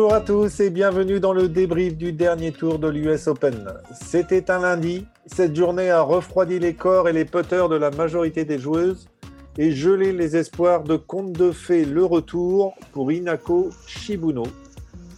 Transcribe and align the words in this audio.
Bonjour 0.00 0.14
à 0.14 0.22
tous 0.22 0.60
et 0.60 0.70
bienvenue 0.70 1.20
dans 1.20 1.34
le 1.34 1.46
débrief 1.46 1.94
du 1.94 2.14
dernier 2.14 2.52
tour 2.52 2.78
de 2.78 2.88
l'US 2.88 3.26
Open. 3.26 3.68
C'était 3.92 4.50
un 4.50 4.60
lundi. 4.60 5.04
Cette 5.26 5.54
journée 5.54 5.90
a 5.90 6.00
refroidi 6.00 6.58
les 6.58 6.72
corps 6.72 7.06
et 7.06 7.12
les 7.12 7.26
putters 7.26 7.68
de 7.68 7.76
la 7.76 7.90
majorité 7.90 8.46
des 8.46 8.58
joueuses 8.58 9.10
et 9.58 9.72
gelé 9.72 10.14
les 10.14 10.38
espoirs 10.38 10.84
de 10.84 10.96
conte 10.96 11.34
de 11.34 11.52
fées 11.52 11.84
le 11.84 12.02
retour 12.02 12.74
pour 12.92 13.12
Inako 13.12 13.68
Shibuno. 13.86 14.44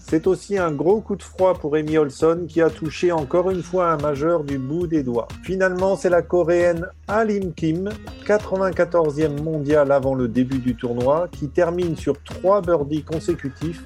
C'est 0.01 0.27
aussi 0.27 0.59
un 0.59 0.73
gros 0.73 1.01
coup 1.01 1.15
de 1.15 1.23
froid 1.23 1.55
pour 1.55 1.77
Amy 1.77 1.97
Olson 1.97 2.47
qui 2.49 2.61
a 2.61 2.69
touché 2.69 3.13
encore 3.13 3.53
une 3.53 3.63
fois 3.63 3.93
un 3.93 3.99
majeur 3.99 4.43
du 4.43 4.59
bout 4.59 4.89
des 4.89 5.05
doigts. 5.05 5.29
Finalement, 5.45 5.95
c'est 5.95 6.11
la 6.11 6.23
coréenne 6.23 6.89
Alim 7.07 7.55
Kim, 7.55 7.89
94e 8.27 9.41
mondiale 9.41 9.93
avant 9.93 10.17
le 10.17 10.27
début 10.27 10.59
du 10.59 10.75
tournoi, 10.75 11.29
qui 11.31 11.49
termine 11.49 11.95
sur 11.95 12.21
trois 12.25 12.61
birdies 12.61 13.05
consécutifs 13.05 13.85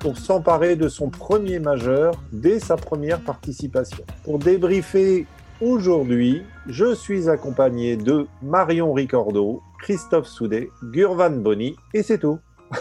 pour 0.00 0.18
s'emparer 0.18 0.74
de 0.76 0.88
son 0.88 1.10
premier 1.10 1.60
majeur 1.60 2.14
dès 2.32 2.58
sa 2.58 2.76
première 2.76 3.20
participation. 3.20 4.04
Pour 4.24 4.38
débriefer 4.38 5.26
aujourd'hui, 5.60 6.42
je 6.66 6.94
suis 6.94 7.28
accompagné 7.28 7.96
de 7.96 8.26
Marion 8.42 8.92
Ricordo, 8.92 9.62
Christophe 9.82 10.26
Soudet, 10.26 10.70
Gurvan 10.84 11.30
Bonny 11.30 11.76
et 11.94 12.02
c'est 12.02 12.18
tout. 12.18 12.38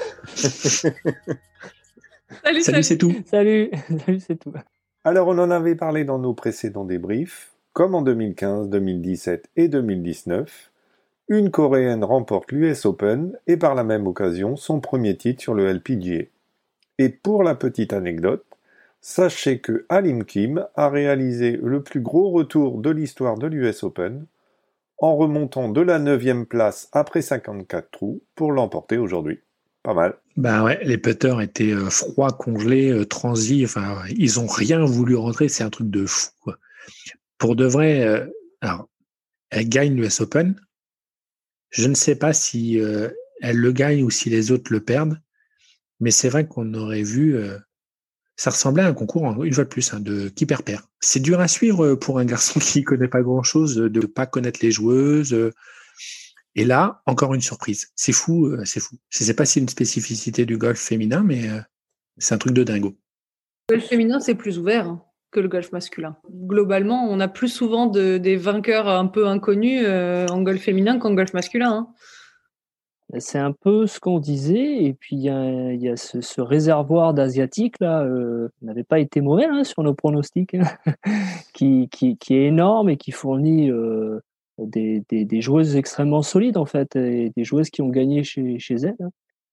Salut, 2.43 2.61
salut, 2.61 2.83
c'est 2.83 2.97
tout. 2.97 3.13
Salut, 3.25 3.71
salut 4.05 4.19
c'est 4.19 4.37
tout. 4.37 4.53
Alors, 5.03 5.27
on 5.27 5.37
en 5.39 5.49
avait 5.49 5.75
parlé 5.75 6.03
dans 6.03 6.19
nos 6.19 6.33
précédents 6.33 6.85
débriefs. 6.85 7.51
Comme 7.73 7.95
en 7.95 8.01
2015, 8.01 8.69
2017 8.69 9.49
et 9.55 9.67
2019, 9.67 10.71
une 11.29 11.49
Coréenne 11.49 12.03
remporte 12.03 12.51
l'US 12.51 12.85
Open 12.85 13.37
et 13.47 13.57
par 13.57 13.75
la 13.75 13.83
même 13.83 14.07
occasion 14.07 14.55
son 14.55 14.79
premier 14.79 15.17
titre 15.17 15.41
sur 15.41 15.53
le 15.53 15.71
LPGA. 15.71 16.25
Et 16.99 17.07
pour 17.07 17.43
la 17.43 17.55
petite 17.55 17.93
anecdote, 17.93 18.45
sachez 18.99 19.59
que 19.59 19.85
Alim 19.87 20.25
Kim 20.25 20.67
a 20.75 20.89
réalisé 20.89 21.57
le 21.63 21.81
plus 21.81 22.01
gros 22.01 22.29
retour 22.31 22.77
de 22.79 22.89
l'histoire 22.89 23.37
de 23.37 23.47
l'US 23.47 23.83
Open 23.83 24.25
en 24.97 25.15
remontant 25.15 25.69
de 25.69 25.79
la 25.79 25.97
9 25.97 26.43
place 26.43 26.89
après 26.91 27.21
54 27.21 27.89
trous 27.89 28.21
pour 28.35 28.51
l'emporter 28.51 28.97
aujourd'hui. 28.97 29.39
Pas 29.81 29.93
mal. 29.93 30.17
Bah 30.35 30.61
ouais, 30.61 30.77
les 30.83 30.97
putters 30.97 31.39
étaient 31.39 31.71
euh, 31.71 31.89
froids, 31.89 32.33
congelés, 32.33 32.91
euh, 32.91 33.05
transis. 33.05 33.63
Enfin, 33.63 34.03
ils 34.09 34.41
ont 34.41 34.47
rien 34.47 34.83
voulu 34.83 35.15
rentrer. 35.15 35.47
C'est 35.47 35.63
un 35.63 35.69
truc 35.69 35.89
de 35.89 36.05
fou. 36.05 36.51
Pour 37.37 37.55
de 37.55 37.63
vrai, 37.63 38.05
euh, 38.05 38.27
alors, 38.59 38.89
elle 39.51 39.69
gagne 39.69 39.95
l'US 39.95 40.19
Open. 40.19 40.59
Je 41.69 41.87
ne 41.87 41.95
sais 41.95 42.15
pas 42.15 42.33
si 42.33 42.79
elle 43.41 43.57
le 43.57 43.71
gagne 43.71 44.03
ou 44.03 44.09
si 44.09 44.29
les 44.31 44.51
autres 44.51 44.73
le 44.73 44.79
perdent. 44.79 45.19
Mais 45.99 46.11
c'est 46.11 46.29
vrai 46.29 46.47
qu'on 46.47 46.73
aurait 46.73 47.03
vu. 47.03 47.37
ça 48.35 48.51
ressemblait 48.51 48.83
à 48.83 48.87
un 48.87 48.93
concours, 48.93 49.43
une 49.43 49.53
fois 49.53 49.65
de 49.65 49.69
plus, 49.69 49.93
hein, 49.93 49.99
de 49.99 50.29
qui 50.29 50.45
perd 50.45 50.63
perd. 50.63 50.83
C'est 50.99 51.19
dur 51.19 51.39
à 51.39 51.47
suivre 51.47 51.95
pour 51.95 52.19
un 52.19 52.25
garçon 52.25 52.59
qui 52.61 52.83
connaît 52.83 53.07
pas 53.07 53.21
grand 53.21 53.43
chose, 53.43 53.75
de 53.75 53.89
ne 53.89 54.05
pas 54.05 54.25
connaître 54.25 54.59
les 54.61 54.71
joueuses 54.71 55.51
et 56.55 56.65
là, 56.65 57.01
encore 57.05 57.33
une 57.33 57.41
surprise. 57.41 57.91
C'est 57.95 58.11
fou, 58.11 58.47
euh, 58.47 58.65
c'est 58.65 58.79
fou. 58.79 58.95
Je 59.09 59.23
ne 59.23 59.27
sais 59.27 59.33
pas 59.33 59.45
si 59.45 59.53
c'est 59.53 59.59
une 59.61 59.69
spécificité 59.69 60.45
du 60.45 60.57
golf 60.57 60.79
féminin, 60.79 61.23
mais 61.25 61.49
euh, 61.49 61.59
c'est 62.17 62.35
un 62.35 62.37
truc 62.37 62.53
de 62.53 62.63
dingo. 62.63 62.97
Le 63.69 63.75
golf 63.75 63.87
féminin, 63.87 64.19
c'est 64.19 64.35
plus 64.35 64.57
ouvert 64.59 64.87
hein, 64.87 65.03
que 65.31 65.39
le 65.39 65.47
golf 65.47 65.71
masculin. 65.71 66.17
Globalement, 66.29 67.07
on 67.09 67.19
a 67.19 67.27
plus 67.27 67.49
souvent 67.49 67.85
des 67.85 68.35
vainqueurs 68.35 68.87
un 68.87 69.07
peu 69.07 69.27
inconnus 69.27 69.83
euh, 69.85 70.27
en 70.27 70.41
golf 70.41 70.61
féminin 70.61 70.97
qu'en 70.97 71.13
golf 71.13 71.33
masculin. 71.33 71.71
Hein. 71.71 71.87
C'est 73.17 73.39
un 73.39 73.53
peu 73.53 73.87
ce 73.87 73.99
qu'on 73.99 74.19
disait, 74.19 74.83
et 74.83 74.93
puis 74.93 75.15
il 75.15 75.23
y 75.23 75.29
a, 75.89 75.97
ce, 75.97 76.41
réservoir 76.41 77.15
d'asiatiques 77.15 77.79
là, 77.79 78.07
n'avait 78.61 78.83
pas 78.83 78.99
été 78.99 79.19
mauvais 79.21 79.45
hein, 79.45 79.63
sur 79.63 79.81
nos 79.81 79.95
pronostics, 79.95 80.55
qui, 81.53 81.89
qui, 81.89 82.17
est 82.29 82.45
énorme 82.45 82.89
et 82.89 82.97
qui 82.97 83.11
fournit 83.11 83.71
des, 84.59 85.03
des, 85.09 85.41
joueuses 85.41 85.75
extrêmement 85.75 86.21
solides 86.21 86.57
en 86.57 86.65
fait, 86.65 86.95
et 86.95 87.31
des 87.35 87.43
joueuses 87.43 87.71
qui 87.71 87.81
ont 87.81 87.89
gagné 87.89 88.23
chez, 88.23 88.59
chez 88.59 88.75
elles. 88.75 88.95
Hein. 88.99 89.09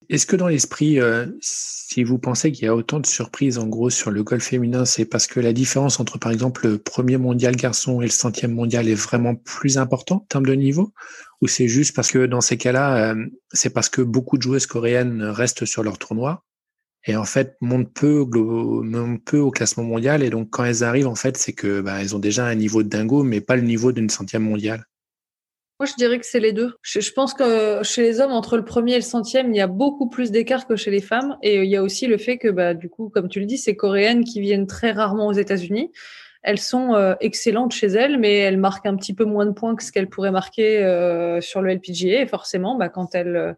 Est-ce 0.09 0.27
que 0.27 0.37
dans 0.37 0.47
l'esprit, 0.47 1.00
euh, 1.00 1.27
si 1.41 2.05
vous 2.05 2.19
pensez 2.19 2.53
qu'il 2.53 2.65
y 2.65 2.69
a 2.69 2.77
autant 2.77 3.00
de 3.00 3.06
surprises 3.06 3.59
en 3.59 3.67
gros 3.67 3.91
sur 3.91 4.11
le 4.11 4.22
golf 4.22 4.44
féminin, 4.44 4.84
c'est 4.84 5.05
parce 5.05 5.27
que 5.27 5.41
la 5.41 5.53
différence 5.53 5.99
entre 5.99 6.19
par 6.19 6.31
exemple 6.31 6.69
le 6.69 6.78
premier 6.78 7.17
mondial 7.17 7.56
garçon 7.56 8.00
et 8.00 8.05
le 8.05 8.11
centième 8.11 8.53
mondial 8.53 8.89
est 8.89 8.94
vraiment 8.94 9.34
plus 9.34 9.78
importante 9.78 10.22
en 10.22 10.27
termes 10.27 10.47
de 10.47 10.55
niveau? 10.55 10.93
Ou 11.43 11.49
c'est 11.49 11.69
juste 11.69 11.94
parce 11.94 12.12
que 12.12 12.27
dans 12.27 12.41
ces 12.41 12.56
cas-là, 12.56 13.11
euh, 13.12 13.27
c'est 13.53 13.71
parce 13.71 13.89
que 13.89 14.00
beaucoup 14.00 14.37
de 14.37 14.43
joueuses 14.43 14.67
coréennes 14.67 15.22
restent 15.22 15.65
sur 15.65 15.83
leur 15.83 15.99
tournoi 15.99 16.44
et 17.06 17.17
en 17.17 17.25
fait 17.25 17.56
montent 17.61 17.93
peu, 17.93 18.19
au 18.19 19.50
classement 19.50 19.84
mondial 19.84 20.23
et 20.23 20.31
donc 20.31 20.50
quand 20.50 20.65
elles 20.65 20.84
arrivent 20.84 21.06
en 21.06 21.15
fait 21.15 21.37
c'est 21.37 21.53
que 21.53 21.81
bah, 21.81 22.00
elles 22.00 22.15
ont 22.17 22.19
déjà 22.19 22.47
un 22.47 22.55
niveau 22.55 22.83
de 22.83 22.88
dingo 22.88 23.23
mais 23.23 23.41
pas 23.41 23.56
le 23.56 23.62
niveau 23.62 23.93
d'une 23.93 24.11
centième 24.11 24.43
mondiale 24.43 24.84
moi, 25.78 25.87
je 25.87 25.94
dirais 25.94 26.19
que 26.19 26.25
c'est 26.25 26.41
les 26.41 26.53
deux. 26.53 26.75
Je, 26.81 27.10
pense 27.10 27.34
que 27.34 27.81
chez 27.82 28.00
les 28.00 28.20
hommes, 28.20 28.32
entre 28.32 28.56
le 28.56 28.64
premier 28.64 28.92
et 28.92 28.97
le 28.97 29.03
centième, 29.03 29.53
il 29.53 29.56
y 29.56 29.60
a 29.60 29.66
beaucoup 29.66 30.09
plus 30.09 30.31
d'écart 30.31 30.66
que 30.66 30.75
chez 30.75 30.91
les 30.91 31.03
femmes. 31.03 31.37
Et 31.42 31.62
il 31.62 31.70
y 31.70 31.76
a 31.76 31.82
aussi 31.82 32.06
le 32.06 32.16
fait 32.16 32.38
que, 32.38 32.48
bah, 32.48 32.72
du 32.72 32.88
coup, 32.88 33.10
comme 33.10 33.28
tu 33.28 33.41
le 33.41 33.47
dis, 33.47 33.59
c'est 33.59 33.76
coréennes 33.76 34.25
qui 34.25 34.41
viennent 34.41 34.66
très 34.66 34.92
rarement 34.92 35.26
aux 35.26 35.34
États-Unis 35.34 35.91
elles 36.46 36.60
sont 36.60 36.94
euh, 36.94 37.14
excellentes 37.20 37.72
chez 37.72 37.88
elles, 37.88 38.20
mais 38.20 38.36
elles 38.36 38.56
marquent 38.56 38.86
un 38.86 38.94
petit 38.94 39.14
peu 39.14 39.24
moins 39.24 39.46
de 39.46 39.50
points 39.50 39.74
que 39.74 39.82
ce 39.82 39.90
qu'elles 39.90 40.08
pourraient 40.08 40.30
marquer 40.30 40.84
euh, 40.84 41.40
sur 41.40 41.60
le 41.60 41.74
LPGA. 41.74 42.22
Et 42.22 42.26
forcément, 42.26 42.78
bah, 42.78 42.88
quand 42.88 43.16
elles, 43.16 43.34
euh, 43.34 43.52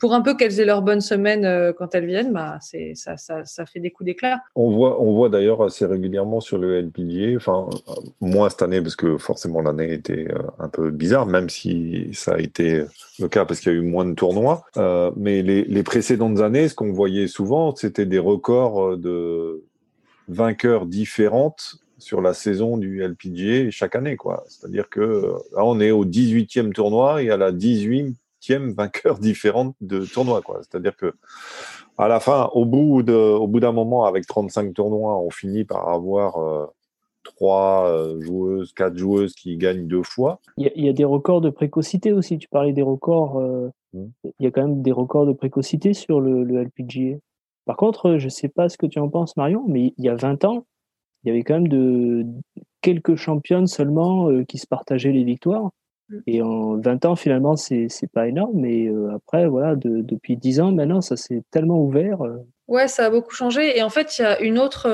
pour 0.00 0.12
un 0.12 0.22
peu 0.22 0.34
qu'elles 0.34 0.58
aient 0.58 0.64
leur 0.64 0.82
bonne 0.82 1.00
semaine 1.00 1.72
quand 1.78 1.94
elles 1.94 2.06
viennent, 2.06 2.32
bah, 2.32 2.58
ça, 2.60 3.66
fait 3.66 3.78
des 3.78 3.92
coups 3.92 4.06
d'éclat. 4.06 4.40
On 4.56 4.72
voit, 4.72 5.00
on 5.00 5.14
voit 5.14 5.28
d'ailleurs 5.28 5.62
assez 5.62 5.86
régulièrement 5.86 6.40
sur 6.40 6.58
le 6.58 6.80
LPGA, 6.80 7.36
enfin 7.36 7.70
moins 8.20 8.50
cette 8.50 8.62
année 8.62 8.80
parce 8.80 8.96
que 8.96 9.18
forcément 9.18 9.62
l'année 9.62 9.92
était 9.92 10.26
un 10.58 10.68
peu 10.68 10.90
bizarre, 10.90 11.26
même 11.26 11.48
si 11.48 12.08
ça 12.12 12.34
a 12.34 12.38
été 12.38 12.82
le 13.20 13.28
cas 13.28 13.44
parce 13.44 13.60
qu'il 13.60 13.70
y 13.70 13.74
a 13.76 13.78
eu 13.78 13.82
moins 13.82 14.04
de 14.04 14.14
tournois. 14.14 14.64
mais 15.16 15.42
les 15.42 15.82
précédentes 15.84 16.40
années, 16.40 16.66
ce 16.66 16.74
qu'on 16.74 16.92
voyait 16.92 17.28
souvent, 17.28 17.72
c'était 17.76 18.06
des 18.06 18.18
records 18.18 18.96
de 18.96 19.62
vainqueurs 20.26 20.86
différentes 20.86 21.81
sur 22.02 22.20
la 22.20 22.34
saison 22.34 22.76
du 22.76 23.02
LPGA 23.02 23.70
chaque 23.70 23.94
année. 23.94 24.16
quoi. 24.16 24.44
C'est-à-dire 24.48 24.88
que 24.88 25.34
là, 25.52 25.64
on 25.64 25.80
est 25.80 25.90
au 25.90 26.04
18e 26.04 26.72
tournoi 26.72 27.22
et 27.22 27.30
à 27.30 27.36
la 27.36 27.52
18e 27.52 28.14
vainqueur 28.74 29.18
différente 29.20 29.74
de 29.80 30.04
tournoi. 30.04 30.42
Quoi. 30.42 30.60
C'est-à-dire 30.62 30.96
que 30.96 31.14
à 31.98 32.08
la 32.08 32.20
fin, 32.20 32.50
au 32.54 32.64
bout, 32.64 33.02
de, 33.02 33.14
au 33.14 33.46
bout 33.46 33.60
d'un 33.60 33.72
moment, 33.72 34.04
avec 34.04 34.26
35 34.26 34.74
tournois, 34.74 35.18
on 35.18 35.30
finit 35.30 35.64
par 35.64 35.88
avoir 35.88 36.38
euh, 36.38 36.66
trois 37.22 37.86
euh, 37.88 38.20
joueuses, 38.20 38.72
quatre 38.72 38.96
joueuses 38.96 39.34
qui 39.34 39.56
gagnent 39.56 39.86
deux 39.86 40.02
fois. 40.02 40.40
Il 40.56 40.70
y, 40.74 40.88
a, 40.88 40.92
des 40.92 41.04
records 41.04 41.40
de 41.40 41.50
précocité 41.50 42.12
aussi. 42.12 42.38
Tu 42.38 42.48
parlais 42.48 42.72
des 42.72 42.82
records. 42.82 43.38
Euh, 43.38 43.70
mmh. 43.92 44.06
Il 44.24 44.44
y 44.44 44.46
a 44.46 44.50
quand 44.50 44.62
même 44.62 44.82
des 44.82 44.92
records 44.92 45.26
de 45.26 45.32
précocité 45.32 45.94
sur 45.94 46.20
le, 46.20 46.42
le 46.42 46.62
LPGA. 46.62 47.18
Par 47.64 47.76
contre, 47.76 48.18
je 48.18 48.24
ne 48.24 48.30
sais 48.30 48.48
pas 48.48 48.68
ce 48.68 48.76
que 48.76 48.86
tu 48.86 48.98
en 48.98 49.08
penses, 49.08 49.36
Marion, 49.36 49.64
mais 49.68 49.94
il 49.96 50.04
y 50.04 50.08
a 50.08 50.16
20 50.16 50.44
ans, 50.44 50.66
il 51.24 51.28
y 51.28 51.30
avait 51.30 51.42
quand 51.42 51.54
même 51.54 51.68
de, 51.68 52.26
quelques 52.82 53.16
championnes 53.16 53.66
seulement 53.66 54.28
euh, 54.28 54.44
qui 54.44 54.58
se 54.58 54.66
partageaient 54.66 55.12
les 55.12 55.24
victoires. 55.24 55.70
Mm. 56.08 56.18
Et 56.26 56.42
en 56.42 56.76
20 56.76 57.04
ans, 57.06 57.16
finalement, 57.16 57.56
c'est 57.56 57.88
pas 58.12 58.28
énorme, 58.28 58.52
mais 58.54 58.88
euh, 58.88 59.14
après, 59.14 59.46
voilà, 59.46 59.76
depuis 59.76 60.36
10 60.36 60.60
ans, 60.60 60.72
maintenant, 60.72 61.00
ça 61.00 61.16
s'est 61.16 61.42
tellement 61.50 61.80
ouvert. 61.82 62.20
Euh. 62.22 62.36
Ouais, 62.68 62.88
ça 62.88 63.06
a 63.06 63.10
beaucoup 63.10 63.34
changé. 63.34 63.78
Et 63.78 63.82
en 63.82 63.88
fait, 63.88 64.18
il 64.18 64.22
y 64.22 64.24
a 64.24 64.40
une 64.40 64.58
autre, 64.58 64.86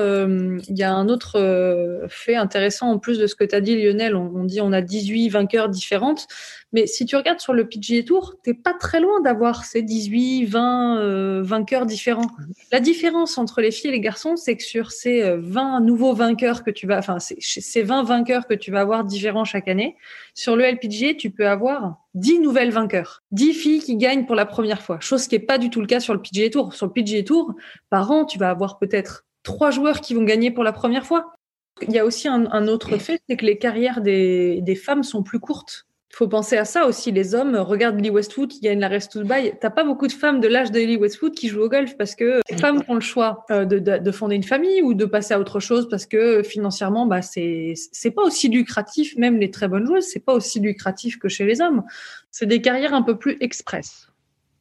il 0.67 0.77
y 0.77 0.83
a 0.83 0.93
un 0.93 1.07
autre 1.07 2.07
fait 2.09 2.35
intéressant 2.35 2.91
en 2.91 2.99
plus 2.99 3.19
de 3.19 3.27
ce 3.27 3.35
que 3.35 3.43
tu 3.43 3.55
as 3.55 3.61
dit, 3.61 3.81
Lionel. 3.81 4.15
On, 4.15 4.31
on, 4.35 4.43
dit 4.43 4.59
on 4.59 4.73
a 4.73 4.81
18 4.81 5.29
vainqueurs 5.29 5.69
différentes. 5.69 6.27
Mais 6.71 6.85
si 6.85 7.05
tu 7.05 7.15
regardes 7.15 7.39
sur 7.39 7.53
le 7.53 7.67
PGA 7.67 8.03
Tour, 8.03 8.35
t'es 8.43 8.53
pas 8.53 8.73
très 8.73 8.99
loin 8.99 9.21
d'avoir 9.21 9.65
ces 9.65 9.81
18, 9.81 10.45
20 10.45 10.99
euh, 10.99 11.41
vainqueurs 11.43 11.87
différents. 11.87 12.29
La 12.71 12.79
différence 12.79 13.39
entre 13.39 13.61
les 13.61 13.71
filles 13.71 13.89
et 13.89 13.93
les 13.93 13.99
garçons, 13.99 14.35
c'est 14.35 14.55
que 14.55 14.63
sur 14.63 14.91
ces 14.91 15.35
20 15.37 15.77
euh, 15.77 15.79
nouveaux 15.83 16.13
vainqueurs 16.13 16.63
que 16.63 16.69
tu 16.69 16.85
vas, 16.85 16.99
enfin, 16.99 17.17
ces 17.19 17.81
20 17.81 18.03
vainqueurs 18.03 18.45
que 18.45 18.53
tu 18.53 18.69
vas 18.69 18.81
avoir 18.81 19.03
différents 19.03 19.45
chaque 19.45 19.67
année, 19.67 19.95
sur 20.35 20.55
le 20.55 20.63
LPGA, 20.63 21.15
tu 21.15 21.31
peux 21.31 21.47
avoir 21.47 21.97
10 22.13 22.39
nouvelles 22.39 22.71
vainqueurs, 22.71 23.23
10 23.31 23.53
filles 23.53 23.79
qui 23.79 23.97
gagnent 23.97 24.25
pour 24.25 24.35
la 24.35 24.45
première 24.45 24.83
fois, 24.83 24.99
chose 24.99 25.27
qui 25.27 25.35
est 25.35 25.39
pas 25.39 25.57
du 25.57 25.71
tout 25.71 25.81
le 25.81 25.87
cas 25.87 25.99
sur 25.99 26.13
le 26.13 26.21
PGA 26.21 26.49
Tour. 26.51 26.73
Sur 26.75 26.85
le 26.85 26.93
PGA 26.93 27.23
Tour, 27.23 27.55
par 27.89 28.11
an, 28.11 28.25
tu 28.25 28.37
vas 28.37 28.51
avoir 28.51 28.77
peut-être 28.77 29.25
trois 29.41 29.71
joueurs 29.71 30.01
qui 30.01 30.13
vont 30.13 30.23
gagner 30.23 30.51
pour 30.51 30.63
la 30.63 30.71
première 30.71 31.05
fois. 31.05 31.33
Il 31.81 31.91
y 31.91 31.99
a 31.99 32.05
aussi 32.05 32.27
un, 32.27 32.67
autre 32.67 32.97
fait, 32.97 33.21
c'est 33.27 33.37
que 33.37 33.45
les 33.45 33.57
carrières 33.57 34.01
des, 34.01 34.59
des 34.61 34.75
femmes 34.75 35.03
sont 35.03 35.23
plus 35.23 35.39
courtes. 35.39 35.87
Il 36.11 36.15
faut 36.15 36.27
penser 36.27 36.57
à 36.57 36.65
ça 36.65 36.87
aussi. 36.87 37.11
Les 37.11 37.35
hommes, 37.35 37.55
regardent 37.55 37.99
Lee 37.99 38.09
Westwood 38.09 38.49
qui 38.49 38.61
gagne 38.61 38.79
la 38.79 38.87
Rest 38.87 39.13
to 39.13 39.21
Dubai. 39.21 39.53
T'as 39.61 39.69
pas 39.69 39.83
beaucoup 39.83 40.07
de 40.07 40.11
femmes 40.11 40.41
de 40.41 40.47
l'âge 40.47 40.71
de 40.71 40.79
Lee 40.79 40.97
Westwood 40.97 41.33
qui 41.33 41.47
jouent 41.47 41.61
au 41.61 41.69
golf 41.69 41.95
parce 41.97 42.15
que 42.15 42.41
les 42.49 42.57
femmes 42.57 42.83
font 42.83 42.95
le 42.95 43.01
choix 43.01 43.45
euh, 43.51 43.63
de, 43.63 43.77
de, 43.77 44.11
fonder 44.11 44.35
une 44.35 44.43
famille 44.43 44.81
ou 44.81 44.95
de 44.95 45.05
passer 45.05 45.35
à 45.35 45.39
autre 45.39 45.59
chose 45.59 45.87
parce 45.87 46.07
que 46.07 46.41
financièrement, 46.41 47.05
bah, 47.05 47.21
c'est, 47.21 47.73
c'est 47.91 48.11
pas 48.11 48.23
aussi 48.23 48.49
lucratif. 48.49 49.15
Même 49.17 49.37
les 49.37 49.51
très 49.51 49.67
bonnes 49.67 49.85
joueuses, 49.85 50.05
c'est 50.05 50.19
pas 50.19 50.33
aussi 50.33 50.59
lucratif 50.59 51.19
que 51.19 51.29
chez 51.29 51.45
les 51.45 51.61
hommes. 51.61 51.83
C'est 52.31 52.47
des 52.47 52.61
carrières 52.61 52.95
un 52.95 53.03
peu 53.03 53.15
plus 53.15 53.37
express. 53.39 54.07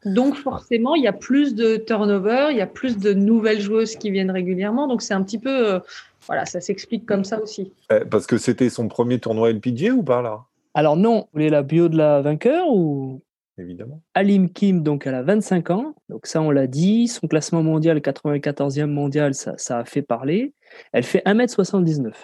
Donc 0.04 0.36
forcément, 0.36 0.94
il 0.94 1.02
y 1.02 1.08
a 1.08 1.12
plus 1.12 1.54
de 1.54 1.76
turnover, 1.76 2.48
il 2.50 2.56
y 2.56 2.60
a 2.60 2.66
plus 2.66 2.98
de 2.98 3.12
nouvelles 3.12 3.60
joueuses 3.60 3.96
qui 3.96 4.10
viennent 4.10 4.30
régulièrement. 4.30 4.86
Donc 4.86 5.02
c'est 5.02 5.14
un 5.14 5.22
petit 5.22 5.38
peu, 5.38 5.72
euh, 5.72 5.80
voilà, 6.26 6.44
ça 6.44 6.60
s'explique 6.60 7.06
comme 7.06 7.24
ça 7.24 7.40
aussi. 7.40 7.72
Parce 8.10 8.26
que 8.26 8.36
c'était 8.38 8.70
son 8.70 8.86
premier 8.86 9.18
tournoi 9.18 9.50
LPG 9.50 9.90
ou 9.90 10.02
pas 10.02 10.22
là? 10.22 10.44
Alors 10.78 10.96
non, 10.96 11.22
vous 11.22 11.28
voulez 11.32 11.50
la 11.50 11.64
bio 11.64 11.88
de 11.88 11.96
la 11.96 12.20
vainqueur 12.20 12.68
ou? 12.68 13.20
Évidemment. 13.58 14.00
Alim 14.14 14.48
Kim, 14.48 14.84
donc 14.84 15.08
elle 15.08 15.16
a 15.16 15.24
25 15.24 15.70
ans, 15.70 15.96
donc 16.08 16.28
ça 16.28 16.40
on 16.40 16.52
l'a 16.52 16.68
dit. 16.68 17.08
Son 17.08 17.26
classement 17.26 17.64
mondial, 17.64 17.98
94e 17.98 18.86
mondial, 18.86 19.34
ça, 19.34 19.54
ça 19.56 19.78
a 19.80 19.84
fait 19.84 20.02
parler. 20.02 20.54
Elle 20.92 21.02
fait 21.02 21.20
1m79. 21.26 22.04
Donc 22.04 22.14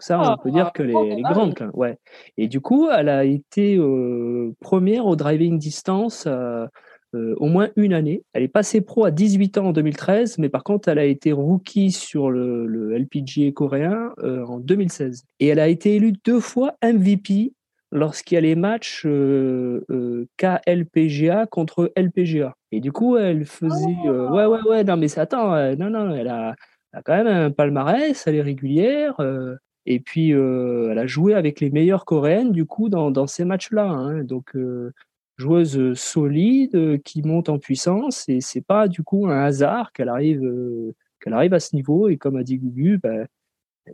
ça, 0.00 0.20
on 0.20 0.24
Ah, 0.24 0.36
peut 0.42 0.50
dire 0.50 0.72
que 0.74 0.82
les, 0.82 0.92
grandes, 1.22 1.54
quand 1.54 1.64
même, 1.64 1.74
ouais. 1.74 1.96
Et 2.36 2.48
du 2.48 2.60
coup, 2.60 2.90
elle 2.90 3.08
a 3.08 3.24
été 3.24 3.78
euh, 3.78 4.54
première 4.60 5.06
au 5.06 5.16
driving 5.16 5.58
distance 5.58 6.24
euh, 6.26 6.66
euh, 7.14 7.34
au 7.38 7.46
moins 7.46 7.70
une 7.76 7.94
année. 7.94 8.24
Elle 8.34 8.42
est 8.42 8.48
passée 8.48 8.82
pro 8.82 9.06
à 9.06 9.10
18 9.10 9.56
ans 9.56 9.68
en 9.68 9.72
2013, 9.72 10.36
mais 10.36 10.50
par 10.50 10.64
contre, 10.64 10.90
elle 10.90 10.98
a 10.98 11.06
été 11.06 11.32
rookie 11.32 11.92
sur 11.92 12.30
le, 12.30 12.66
le 12.66 12.94
LPGA 12.98 13.52
coréen 13.52 14.12
euh, 14.18 14.44
en 14.44 14.58
2016. 14.60 15.24
Et 15.38 15.46
elle 15.46 15.60
a 15.60 15.68
été 15.68 15.94
élue 15.94 16.12
deux 16.26 16.40
fois 16.40 16.74
MVP 16.84 17.54
lorsqu'il 17.92 18.36
y 18.36 18.38
a 18.38 18.40
les 18.40 18.54
matchs 18.54 19.04
euh, 19.06 19.84
euh, 19.90 20.26
KLPGA 20.36 21.46
contre 21.46 21.92
LPGA. 21.96 22.54
Et 22.72 22.80
du 22.80 22.92
coup, 22.92 23.16
elle 23.16 23.44
faisait... 23.44 23.94
euh, 24.06 24.28
ouais, 24.28 24.46
ouais, 24.46 24.60
ouais, 24.68 24.84
non, 24.84 24.96
mais 24.96 25.08
c'est- 25.08 25.20
attends, 25.20 25.54
non, 25.76 25.90
non, 25.90 26.14
elle 26.14 26.28
a, 26.28 26.54
elle 26.92 26.98
a 27.00 27.02
quand 27.02 27.14
même 27.14 27.26
un 27.26 27.50
palmarès, 27.50 28.26
elle 28.26 28.34
est 28.36 28.42
régulière. 28.42 29.16
et 29.86 30.00
puis, 30.00 30.30
elle 30.30 30.98
a 30.98 31.06
joué 31.06 31.34
avec 31.34 31.60
les 31.60 31.70
meilleures 31.70 32.04
coréennes, 32.04 32.52
du 32.52 32.64
coup, 32.66 32.88
dans, 32.88 33.10
dans 33.10 33.26
ces 33.26 33.44
matchs-là. 33.44 33.88
hein. 33.88 34.22
Donc, 34.24 34.54
joueuse 35.38 35.94
solide, 35.94 37.00
qui 37.02 37.22
monte 37.22 37.48
en 37.48 37.58
puissance. 37.58 38.28
Et 38.28 38.40
c'est 38.40 38.60
pas, 38.60 38.88
du 38.88 39.02
coup, 39.02 39.26
un 39.28 39.42
hasard 39.44 39.92
qu'elle 39.92 40.08
arrive, 40.08 40.42
qu'elle 41.20 41.32
arrive 41.32 41.54
à 41.54 41.60
ce 41.60 41.74
niveau. 41.74 42.08
Et 42.08 42.16
comme 42.16 42.36
a 42.36 42.42
dit 42.42 42.58
Gugu, 42.58 42.98
ben, 42.98 43.12
elle 43.22 43.28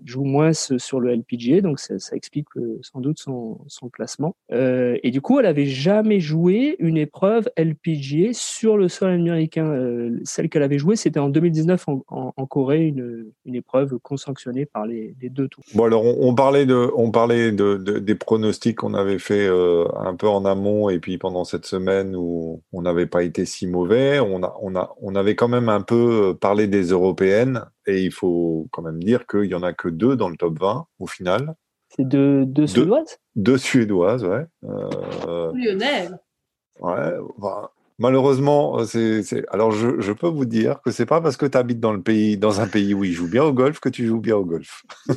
joue 0.05 0.25
moins 0.25 0.53
sur 0.53 1.01
le 1.01 1.15
LPGA, 1.15 1.61
donc 1.61 1.79
ça, 1.79 1.95
explique 2.15 2.47
euh, 2.57 2.79
sans 2.83 3.01
doute 3.01 3.19
son, 3.19 3.59
son 3.67 3.89
classement. 3.89 4.37
Euh, 4.53 4.97
et 5.03 5.11
du 5.11 5.21
coup, 5.21 5.39
elle 5.41 5.47
avait 5.47 5.67
jamais 5.67 6.21
joué 6.21 6.77
une 6.79 6.97
épreuve 6.97 7.49
LPGA 7.57 8.33
sur 8.33 8.77
le 8.77 8.89
sol 8.89 9.11
américain. 9.11 9.67
Euh, 9.67 10.19
celle 10.25 10.49
qu'elle 10.49 10.63
avait 10.63 10.79
jouée, 10.79 10.97
c'était 10.97 11.21
en 11.21 11.29
2019 11.29 11.85
en, 12.09 12.47
Corée, 12.47 12.87
une, 12.87 13.27
une 13.45 13.55
épreuve 13.55 13.99
consanctionnée 13.99 14.67
par 14.67 14.87
les, 14.87 15.15
deux 15.31 15.49
tours. 15.49 15.65
Bon 15.75 15.85
alors 15.85 16.05
on, 16.05 16.35
parlait 16.35 16.65
de, 16.65 16.91
on 16.97 17.11
parlait 17.11 17.51
de, 17.51 17.77
de- 17.77 17.99
des 17.99 18.15
pronostics 18.15 18.77
qu'on 18.77 18.95
avait 18.95 19.19
fait 19.19 19.49
un 19.49 20.15
peu 20.15 20.29
en 20.29 20.45
amont 20.45 20.89
et 20.89 21.01
puis 21.01 21.19
pendant 21.19 21.45
cette 21.45 21.67
semaine 21.67 22.15
où 22.17 22.63
on 22.73 22.83
n'avait 22.83 23.07
pas 23.07 23.25
été 23.25 23.45
si 23.45 23.67
mauvais, 23.67 24.21
on 24.21 24.43
a, 24.45 24.57
on 24.63 24.77
a, 24.77 24.95
on 25.03 25.17
avait 25.17 25.35
quand 25.35 25.49
même 25.49 25.69
un 25.69 25.81
peu 25.81 26.37
parlé 26.41 26.69
des 26.69 26.85
européennes 26.85 27.65
et 27.87 28.03
il 28.03 28.13
faut 28.13 28.67
quand 28.73 28.83
même 28.83 29.03
dire 29.03 29.27
qu'il 29.27 29.45
y 29.45 29.55
en 29.55 29.63
a 29.63 29.73
que 29.73 29.89
deux 29.89 30.17
dans 30.17 30.29
le 30.29 30.37
top 30.37 30.59
20 30.59 30.87
au 30.99 31.07
final, 31.07 31.55
C'est 31.97 32.07
deux, 32.07 32.45
deux 32.47 32.67
Suédoises? 32.67 33.19
deux 33.37 33.59
suédoises, 33.59 34.25
ouais. 34.25 34.45
Euh, 34.65 35.53
Lionel. 35.55 36.19
Ouais, 36.81 37.15
malheureusement, 37.99 38.85
c'est, 38.85 39.23
alors 39.51 39.73
je, 39.73 40.01
je 40.01 40.13
peux 40.13 40.29
vous 40.29 40.45
dire 40.45 40.81
que 40.83 40.91
c'est 40.91 41.07
pas 41.07 41.21
parce 41.21 41.37
que 41.37 41.47
tu 41.47 41.57
habites 41.57 41.81
dans 41.81 41.93
le 41.93 42.03
pays, 42.03 42.37
dans 42.37 42.61
un 42.61 42.67
pays 42.67 42.93
où 42.95 43.05
ils 43.05 43.13
jouent 43.13 43.31
bien 43.31 43.45
au 43.45 43.53
golf 43.53 43.81
que 43.81 43.89
tu 43.89 44.07
joues 44.07 44.21
bien 44.21 44.37
au 44.37 44.45
golf. 44.45 44.83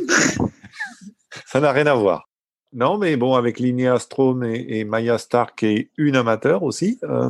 Ça 1.46 1.60
n'a 1.60 1.72
rien 1.72 1.88
à 1.88 1.96
voir. 1.96 2.30
Non, 2.72 2.98
mais 3.00 3.16
bon, 3.18 3.34
avec 3.36 3.60
Linnea 3.60 3.98
Strom 3.98 4.44
et, 4.44 4.64
et 4.80 4.84
Maya 4.86 5.18
Stark 5.18 5.64
et 5.64 5.90
une 5.98 6.16
amateur 6.16 6.62
aussi, 6.64 7.00
euh, 7.04 7.30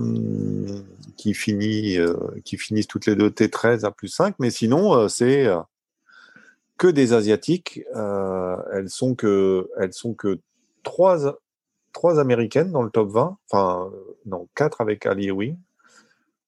qui 1.19 1.33
finit, 1.33 1.97
euh, 1.97 2.15
qui 2.45 2.57
finissent 2.57 2.87
toutes 2.87 3.05
les 3.05 3.15
deux 3.17 3.29
T13 3.29 3.83
à 3.83 3.91
plus 3.91 4.07
5, 4.07 4.35
mais 4.39 4.49
sinon, 4.49 4.95
euh, 4.95 5.07
c'est 5.09 5.45
euh, 5.45 5.59
que 6.77 6.87
des 6.87 7.11
asiatiques. 7.11 7.81
Elles 7.93 8.89
sont 8.89 9.15
que, 9.15 9.69
elles 9.77 9.91
sont 9.91 10.13
que 10.13 10.39
trois, 10.83 11.37
trois 11.91 12.21
américaines 12.21 12.71
dans 12.71 12.83
le 12.83 12.89
top 12.89 13.09
20, 13.09 13.37
enfin, 13.51 13.91
non, 14.25 14.47
quatre 14.55 14.79
avec 14.79 15.05
Ali 15.05 15.27
Ewing, 15.27 15.57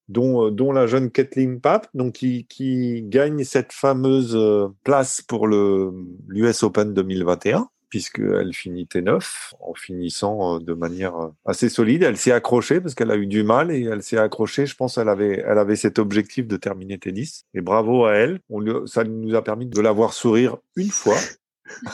dont, 0.08 0.50
dont 0.50 0.72
la 0.72 0.86
jeune 0.86 1.10
Kathleen 1.10 1.60
Papp, 1.60 1.88
donc 1.92 2.14
qui, 2.14 2.46
qui 2.46 3.02
gagne 3.02 3.44
cette 3.44 3.74
fameuse 3.74 4.38
place 4.84 5.20
pour 5.20 5.48
l'US 5.48 6.62
Open 6.62 6.94
2021 6.94 7.68
puisqu'elle 7.92 8.54
finit 8.54 8.86
T9 8.86 9.52
en 9.60 9.74
finissant 9.74 10.56
euh, 10.56 10.60
de 10.60 10.72
manière 10.72 11.14
euh, 11.14 11.28
assez 11.44 11.68
solide. 11.68 12.02
Elle 12.02 12.16
s'est 12.16 12.32
accrochée 12.32 12.80
parce 12.80 12.94
qu'elle 12.94 13.10
a 13.10 13.16
eu 13.16 13.26
du 13.26 13.42
mal 13.42 13.70
et 13.70 13.82
elle 13.82 14.02
s'est 14.02 14.16
accrochée. 14.16 14.64
Je 14.64 14.74
pense 14.74 14.94
qu'elle 14.94 15.10
avait, 15.10 15.44
elle 15.46 15.58
avait 15.58 15.76
cet 15.76 15.98
objectif 15.98 16.46
de 16.46 16.56
terminer 16.56 16.96
T10. 16.96 17.42
Et 17.52 17.60
bravo 17.60 18.06
à 18.06 18.14
elle. 18.14 18.40
On 18.48 18.60
lui- 18.60 18.88
ça 18.88 19.04
nous 19.04 19.34
a 19.34 19.44
permis 19.44 19.66
de 19.66 19.78
la 19.82 19.92
voir 19.92 20.14
sourire 20.14 20.56
une 20.74 20.88
fois 20.88 21.18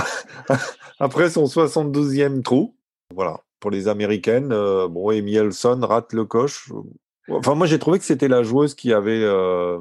après 0.98 1.28
son 1.28 1.44
72e 1.44 2.40
trou. 2.40 2.74
Voilà. 3.14 3.40
Pour 3.60 3.70
les 3.70 3.88
Américaines, 3.88 4.50
euh, 4.50 4.88
bon, 4.88 5.10
Amy 5.10 5.34
Elson 5.34 5.78
rate 5.82 6.14
le 6.14 6.24
coche. 6.24 6.72
Enfin, 7.28 7.54
moi, 7.54 7.66
j'ai 7.66 7.78
trouvé 7.78 7.98
que 7.98 8.06
c'était 8.06 8.28
la 8.28 8.42
joueuse 8.42 8.74
qui 8.74 8.94
avait, 8.94 9.22
euh, 9.22 9.78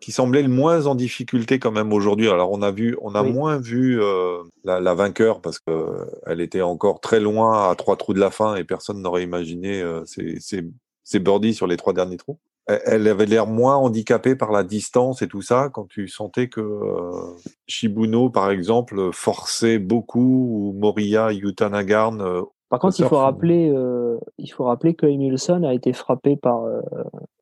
qui 0.00 0.12
semblait 0.12 0.42
le 0.42 0.48
moins 0.48 0.86
en 0.86 0.94
difficulté 0.94 1.58
quand 1.58 1.72
même 1.72 1.92
aujourd'hui. 1.92 2.28
Alors, 2.28 2.52
on 2.52 2.62
a 2.62 2.70
vu, 2.70 2.96
on 3.02 3.14
a 3.14 3.22
Oui. 3.22 3.32
moins 3.32 3.56
vu 3.58 4.00
euh, 4.00 4.42
la, 4.64 4.80
la 4.80 4.94
vainqueur 4.94 5.40
parce 5.40 5.58
que 5.58 5.70
euh, 5.70 6.04
elle 6.26 6.40
était 6.40 6.60
encore 6.62 7.00
très 7.00 7.18
loin 7.20 7.70
à 7.70 7.74
trois 7.74 7.96
trous 7.96 8.12
de 8.14 8.20
la 8.20 8.30
fin 8.30 8.54
et 8.56 8.64
personne 8.64 9.00
n'aurait 9.02 9.22
imaginé 9.24 9.80
euh, 9.82 10.04
ces, 10.04 10.38
ces, 10.40 10.64
ces 11.02 11.18
birdies 11.18 11.54
sur 11.54 11.66
les 11.66 11.76
trois 11.76 11.92
derniers 11.92 12.16
trous. 12.18 12.38
Elle- 12.66 12.82
Elle 12.84 13.08
avait 13.08 13.26
l'air 13.26 13.46
moins 13.46 13.76
handicapée 13.76 14.36
par 14.36 14.52
la 14.52 14.64
distance 14.64 15.22
et 15.22 15.28
tout 15.28 15.42
ça 15.42 15.70
quand 15.72 15.86
tu 15.88 16.08
sentais 16.08 16.48
que 16.48 16.60
euh, 16.60 17.10
Shibuno, 17.66 18.28
par 18.30 18.50
exemple, 18.50 19.10
forçait 19.12 19.78
beaucoup 19.78 20.48
ou 20.50 20.72
Moria, 20.78 21.32
Yutanagarn 21.32 22.20
euh, 22.20 22.42
Par 22.68 22.80
contre, 22.80 22.98
il 23.00 23.06
faut 23.06 23.16
rappeler, 23.18 23.70
euh, 23.72 24.18
il 24.38 24.48
faut 24.48 24.64
rappeler 24.64 24.94
que 24.94 25.06
Emilson 25.06 25.62
a 25.62 25.72
été 25.74 25.92
frappé 25.92 26.36
par, 26.36 26.64
euh, 26.64 26.80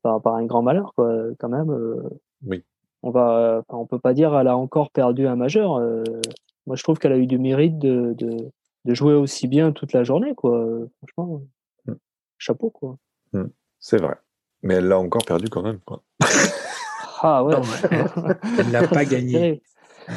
par, 0.03 0.21
par 0.21 0.35
un 0.35 0.45
grand 0.45 0.61
malheur, 0.61 0.93
quoi, 0.95 1.11
quand 1.39 1.49
même. 1.49 1.69
euh. 1.71 2.01
Oui. 2.43 2.63
On 3.03 3.11
va, 3.11 3.61
enfin, 3.67 3.77
on 3.79 3.85
peut 3.85 3.99
pas 3.99 4.13
dire 4.13 4.31
qu'elle 4.31 4.47
a 4.47 4.57
encore 4.57 4.89
perdu 4.91 5.27
un 5.27 5.35
majeur. 5.35 5.75
euh. 5.77 6.03
moi, 6.65 6.75
je 6.75 6.83
trouve 6.83 6.97
qu'elle 6.97 7.11
a 7.13 7.17
eu 7.17 7.27
du 7.27 7.37
mérite 7.37 7.77
de, 7.77 8.13
de, 8.17 8.49
de 8.85 8.93
jouer 8.93 9.13
aussi 9.13 9.47
bien 9.47 9.71
toute 9.71 9.93
la 9.93 10.03
journée, 10.03 10.33
quoi. 10.35 10.65
Franchement, 10.97 11.41
Mm. 11.85 11.93
chapeau, 12.39 12.69
quoi. 12.71 12.97
C'est 13.79 14.01
vrai. 14.01 14.15
Mais 14.63 14.75
elle 14.75 14.87
l'a 14.87 14.97
encore 14.97 15.23
perdu 15.25 15.49
quand 15.49 15.61
même. 15.61 15.79
quoi. 15.85 16.01
Ah 17.21 17.43
ouais. 17.43 17.55
Non, 17.55 17.61
elle- 17.91 18.37
elle 18.59 18.71
l'a 18.71 18.87
pas 18.87 19.05
gagné. 19.05 19.61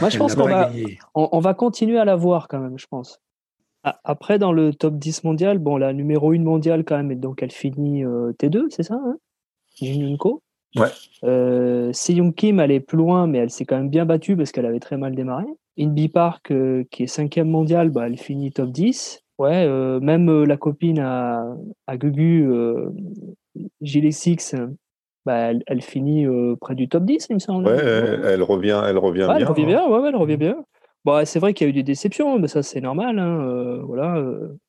Moi, 0.01 0.09
je 0.11 0.17
Elle 0.17 0.19
pense 0.19 0.35
qu'on 0.35 0.45
va, 0.49 0.71
on, 1.15 1.29
on 1.33 1.39
va 1.41 1.55
continuer 1.55 1.99
à 1.99 2.05
la 2.05 2.17
voir 2.17 2.49
quand 2.49 2.59
même, 2.59 2.79
je 2.79 2.87
pense. 2.87 3.21
Après, 4.05 4.39
dans 4.39 4.53
le 4.53 4.75
top 4.75 4.95
10 4.99 5.25
mondial, 5.25 5.59
bon, 5.59 5.77
la 5.79 5.93
numéro 5.95 6.33
1 6.33 6.41
mondiale 6.43 6.85
quand 6.85 6.97
même, 6.97 7.11
et 7.11 7.17
donc 7.17 7.43
elle 7.43 7.53
finit 7.53 8.05
euh, 8.05 8.33
T2, 8.33 8.67
c'est 8.71 8.83
ça 8.83 9.01
hein? 9.03 9.17
Ouais. 10.77 10.89
Euh, 11.25 11.93
Kim, 12.37 12.61
est 12.61 12.81
plus 12.81 12.99
loin, 12.99 13.27
mais 13.27 13.39
elle 13.39 13.51
s'est 13.51 13.65
quand 13.65 13.77
même 13.77 13.91
bien 13.91 14.05
battue 14.05 14.37
parce 14.37 14.53
qu'elle 14.53 14.67
avait 14.67 14.81
très 14.81 14.97
mal 14.97 15.15
démarré. 15.15 15.47
Inby 15.79 16.09
Park, 16.09 16.51
euh, 16.51 16.85
qui 16.91 17.05
est 17.05 17.07
cinquième 17.07 17.49
mondial, 17.49 17.91
bah, 17.91 18.07
elle 18.07 18.19
finit 18.19 18.51
top 18.51 18.71
10. 18.71 19.23
Ouais, 19.39 19.65
euh, 19.65 20.01
même 20.01 20.29
euh, 20.29 20.45
la 20.45 20.57
copine 20.57 20.99
à, 20.99 21.45
à 21.87 21.97
Gugu, 21.97 22.49
Gilles 23.81 24.13
Six, 24.13 24.57
bah, 25.25 25.37
elle, 25.37 25.63
elle 25.67 25.83
finit 25.83 26.27
près 26.61 26.75
du 26.75 26.89
top 26.89 27.05
10, 27.05 27.29
il 27.31 27.35
me 27.35 27.39
semble. 27.39 27.67
Ouais, 27.67 27.79
elle, 27.79 28.23
elle 28.25 28.43
revient, 28.43 28.83
elle 28.85 28.99
revient 28.99 29.27
bien. 29.27 29.37
elle 29.37 29.45
revient 29.45 29.63
hein. 29.63 29.67
bien, 29.67 29.89
ouais, 29.89 29.99
ouais, 30.01 30.09
elle 30.09 30.17
revient 30.17 30.37
bien. 30.37 30.57
Bon, 31.05 31.25
c'est 31.25 31.39
vrai 31.39 31.55
qu'il 31.55 31.67
y 31.67 31.69
a 31.69 31.71
eu 31.71 31.75
des 31.75 31.85
déceptions, 31.85 32.39
mais 32.39 32.49
ça 32.49 32.63
c'est 32.63 32.81
normal. 32.81 33.19
hein, 33.19 33.81
voilà, 33.85 34.21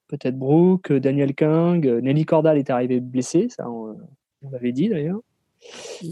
peut-être 0.08 0.38
Brooke, 0.38 0.94
Daniel 0.94 1.34
King, 1.34 2.00
Nelly 2.02 2.26
Cordal 2.26 2.58
est 2.60 2.70
arrivée 2.70 3.00
blessée, 3.00 3.48
ça 3.50 3.70
on, 3.70 3.98
on 4.44 4.52
l'avait 4.52 4.72
dit 4.72 4.90
d'ailleurs. 4.90 5.20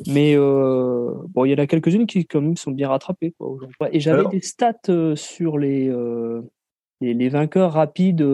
Mais 0.08 0.36
euh, 0.36 1.12
bon, 1.30 1.46
il 1.46 1.52
y 1.52 1.54
en 1.54 1.58
a 1.64 1.68
quelques-unes 1.68 2.06
qui 2.08 2.26
quand 2.26 2.42
même 2.42 2.58
sont 2.58 2.72
bien 2.72 2.90
rattrapées 2.90 3.34
quoi, 3.38 3.58
Et 3.92 4.00
j'avais 4.00 4.20
Alors- 4.20 4.32
des 4.32 4.42
stats 4.42 4.74
euh, 4.90 5.16
sur 5.16 5.58
les, 5.58 5.88
euh, 5.90 6.42
les, 7.02 7.14
les 7.14 7.30
vainqueurs 7.30 7.74
rapides 7.74 8.26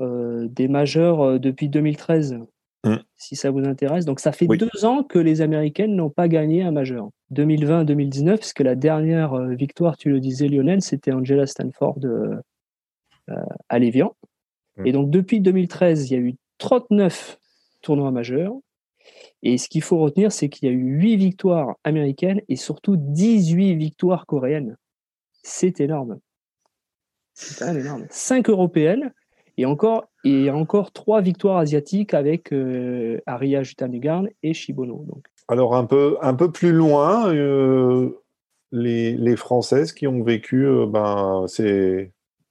des 0.00 0.68
majeurs 0.68 1.38
depuis 1.38 1.68
2013, 1.68 2.38
Mm. 2.84 2.96
si 3.16 3.36
ça 3.36 3.52
vous 3.52 3.60
intéresse. 3.60 4.04
Donc 4.06 4.18
ça 4.18 4.32
fait 4.32 4.46
Oui. 4.48 4.58
deux 4.58 4.84
ans 4.84 5.04
que 5.04 5.20
les 5.20 5.40
Américaines 5.40 5.94
n'ont 5.94 6.10
pas 6.10 6.26
gagné 6.26 6.62
un 6.64 6.72
majeur. 6.72 7.10
2020-2019, 7.30 8.38
puisque 8.38 8.58
la 8.58 8.74
dernière 8.74 9.34
euh, 9.34 9.54
victoire, 9.54 9.96
tu 9.96 10.10
le 10.10 10.18
disais 10.18 10.48
Lionel, 10.48 10.82
c'était 10.82 11.12
Angela 11.12 11.46
Stanford 11.46 11.98
euh, 12.02 12.34
euh, 13.30 13.34
à 13.68 13.78
Lévian. 13.78 14.16
Mm. 14.78 14.86
Et 14.86 14.92
donc 14.92 15.10
depuis 15.10 15.38
2013, 15.40 16.10
il 16.10 16.12
y 16.12 16.16
a 16.16 16.20
eu 16.20 16.34
39 16.58 17.38
tournois 17.82 18.10
majeurs. 18.10 18.54
Et 19.42 19.58
ce 19.58 19.68
qu'il 19.68 19.82
faut 19.82 19.98
retenir, 19.98 20.30
c'est 20.30 20.48
qu'il 20.48 20.68
y 20.68 20.70
a 20.70 20.74
eu 20.74 20.98
8 20.98 21.16
victoires 21.16 21.76
américaines 21.84 22.40
et 22.48 22.56
surtout 22.56 22.96
18 22.96 23.74
victoires 23.74 24.26
coréennes. 24.26 24.76
C'est 25.42 25.80
énorme. 25.80 26.18
C'est 27.34 27.66
énorme. 27.76 28.06
5 28.10 28.48
européennes 28.48 29.12
Et 29.56 29.66
encore, 29.66 30.08
et 30.24 30.50
encore 30.50 30.92
trois 30.92 31.20
victoires 31.20 31.58
asiatiques 31.58 32.14
avec 32.14 32.52
euh, 32.52 33.20
Aria 33.26 33.62
et 34.42 34.54
Shibono. 34.54 35.04
Donc. 35.08 35.26
Alors 35.48 35.74
un 35.74 35.86
peu, 35.86 36.16
un 36.20 36.34
peu 36.34 36.52
plus 36.52 36.72
loin, 36.72 37.32
euh, 37.34 38.10
les, 38.70 39.16
les, 39.16 39.36
Françaises 39.36 39.92
qui 39.92 40.06
ont 40.06 40.22
vécu 40.22 40.64
euh, 40.66 40.86
ben, 40.86 41.46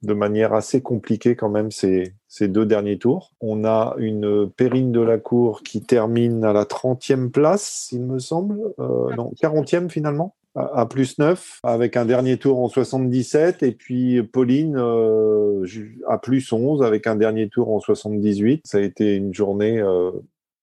de 0.02 0.14
manière 0.14 0.52
assez 0.52 0.82
compliquée 0.82 1.36
quand 1.36 1.48
même 1.48 1.70
ces, 1.70 2.12
ces 2.32 2.48
deux 2.48 2.64
derniers 2.64 2.96
tours. 2.96 3.34
On 3.42 3.66
a 3.66 3.94
une 3.98 4.48
Périne 4.48 4.90
de 4.90 5.02
la 5.02 5.18
Cour 5.18 5.62
qui 5.62 5.82
termine 5.82 6.44
à 6.46 6.54
la 6.54 6.64
30e 6.64 7.30
place, 7.30 7.90
il 7.92 8.00
me 8.00 8.18
semble. 8.18 8.72
non, 8.78 9.32
40e 9.38 9.90
finalement 9.90 10.34
à 10.54 10.86
plus 10.86 11.18
9 11.18 11.60
avec 11.62 11.96
un 11.96 12.04
dernier 12.04 12.36
tour 12.36 12.60
en 12.60 12.68
77 12.68 13.62
et 13.62 13.72
puis 13.72 14.22
Pauline 14.22 14.76
euh, 14.76 15.66
à 16.08 16.18
plus 16.18 16.52
11 16.52 16.82
avec 16.82 17.06
un 17.06 17.16
dernier 17.16 17.48
tour 17.48 17.72
en 17.72 17.80
78. 17.80 18.62
Ça 18.66 18.78
a 18.78 18.80
été 18.80 19.16
une 19.16 19.32
journée 19.32 19.78
euh, 19.80 20.10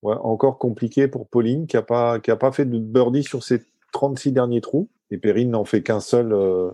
encore 0.04 0.58
compliquée 0.58 1.08
pour 1.08 1.28
Pauline 1.28 1.66
qui 1.68 1.78
a 1.78 1.82
pas 1.82 2.20
pas 2.20 2.52
fait 2.52 2.66
de 2.66 2.78
birdie 2.78 3.24
sur 3.24 3.44
ses 3.44 3.62
36 3.92 4.32
derniers 4.32 4.62
trous 4.62 4.90
et 5.12 5.18
Perrine 5.18 5.52
n'en 5.52 5.66
fait 5.66 5.82
qu'un 5.82 6.00
seul 6.00 6.34
euh, 6.34 6.70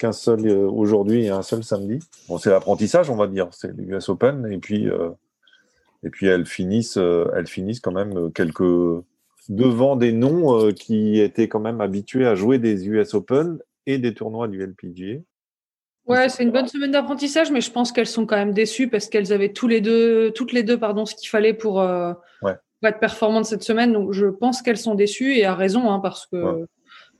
qu'un 0.00 0.12
seul 0.12 0.46
euh, 0.46 0.68
aujourd'hui 0.68 1.24
et 1.26 1.28
un 1.30 1.42
seul 1.42 1.62
samedi. 1.62 2.00
Bon, 2.28 2.38
c'est 2.38 2.50
l'apprentissage, 2.50 3.10
on 3.10 3.16
va 3.16 3.26
dire, 3.26 3.48
c'est 3.52 3.72
l'US 3.76 4.08
Open 4.08 4.50
et 4.50 4.58
puis 4.58 4.88
euh, 4.88 5.10
et 6.02 6.10
puis 6.10 6.26
elles 6.26 6.46
finissent 6.46 6.96
elles 6.96 7.46
finissent 7.46 7.80
quand 7.80 7.92
même 7.92 8.32
quelques 8.32 8.62
devant 9.50 9.96
des 9.96 10.12
noms 10.12 10.58
euh, 10.58 10.72
qui 10.72 11.20
étaient 11.20 11.48
quand 11.48 11.60
même 11.60 11.80
habitués 11.80 12.26
à 12.26 12.34
jouer 12.34 12.58
des 12.58 12.88
US 12.88 13.14
Open 13.14 13.58
et 13.86 13.98
des 13.98 14.14
tournois 14.14 14.48
du 14.48 14.64
LPGA. 14.64 15.20
Ouais, 16.06 16.28
c'est 16.28 16.42
une 16.42 16.50
bonne 16.50 16.66
semaine 16.66 16.92
d'apprentissage, 16.92 17.50
mais 17.50 17.60
je 17.60 17.70
pense 17.70 17.92
qu'elles 17.92 18.06
sont 18.06 18.26
quand 18.26 18.36
même 18.36 18.52
déçues 18.52 18.88
parce 18.88 19.08
qu'elles 19.08 19.32
avaient 19.32 19.52
tous 19.52 19.68
les 19.68 19.80
deux, 19.80 20.30
toutes 20.32 20.52
les 20.52 20.62
deux 20.62 20.78
pardon, 20.78 21.04
ce 21.04 21.14
qu'il 21.14 21.28
fallait 21.28 21.52
pour, 21.52 21.80
euh, 21.80 22.12
être 22.82 23.00
performantes 23.00 23.44
cette 23.44 23.62
semaine. 23.62 23.92
Donc 23.92 24.12
je 24.12 24.26
pense 24.26 24.62
qu'elles 24.62 24.78
sont 24.78 24.94
déçues 24.94 25.36
et 25.36 25.44
à 25.44 25.54
raison, 25.54 25.90
hein, 25.90 26.00
parce 26.00 26.26
que 26.26 26.66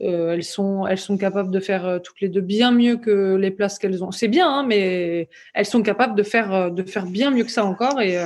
euh, 0.03 0.33
elles, 0.33 0.45
sont, 0.45 0.87
elles 0.87 0.99
sont 0.99 1.17
capables 1.17 1.51
de 1.51 1.61
faire 1.61 2.01
toutes 2.03 2.21
les 2.21 2.29
deux 2.29 2.41
bien 2.41 2.71
mieux 2.71 2.97
que 2.97 3.37
les 3.37 3.51
places 3.51 3.79
qu'elles 3.79 4.03
ont. 4.03 4.13
C'est 4.13 4.29
bien, 4.29 4.49
hein, 4.49 4.65
mais 4.67 5.29
elles 5.55 5.67
sont 5.67 5.83
capables 5.83 6.15
de 6.15 6.23
faire, 6.23 6.71
de 6.71 6.83
faire 6.83 7.07
bien 7.07 7.31
mieux 7.31 7.45
que 7.45 7.51
ça 7.51 7.65
encore. 7.65 8.01
Et, 8.01 8.19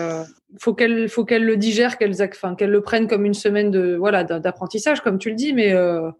faut 0.58 0.74
qu'elle 0.74 1.08
faut 1.08 1.24
qu'elle 1.24 1.44
le 1.44 1.56
digère, 1.56 1.98
qu'elle 1.98 2.14
enfin 2.22 2.54
qu'elle 2.54 2.70
le 2.70 2.80
prenne 2.80 3.08
comme 3.08 3.24
une 3.24 3.34
semaine 3.34 3.70
de 3.70 3.96
voilà 3.96 4.24
d'apprentissage 4.24 5.00
comme 5.00 5.18
tu 5.18 5.30
le 5.30 5.36
dis, 5.36 5.52
mais 5.52 5.72
euh, 5.72 6.10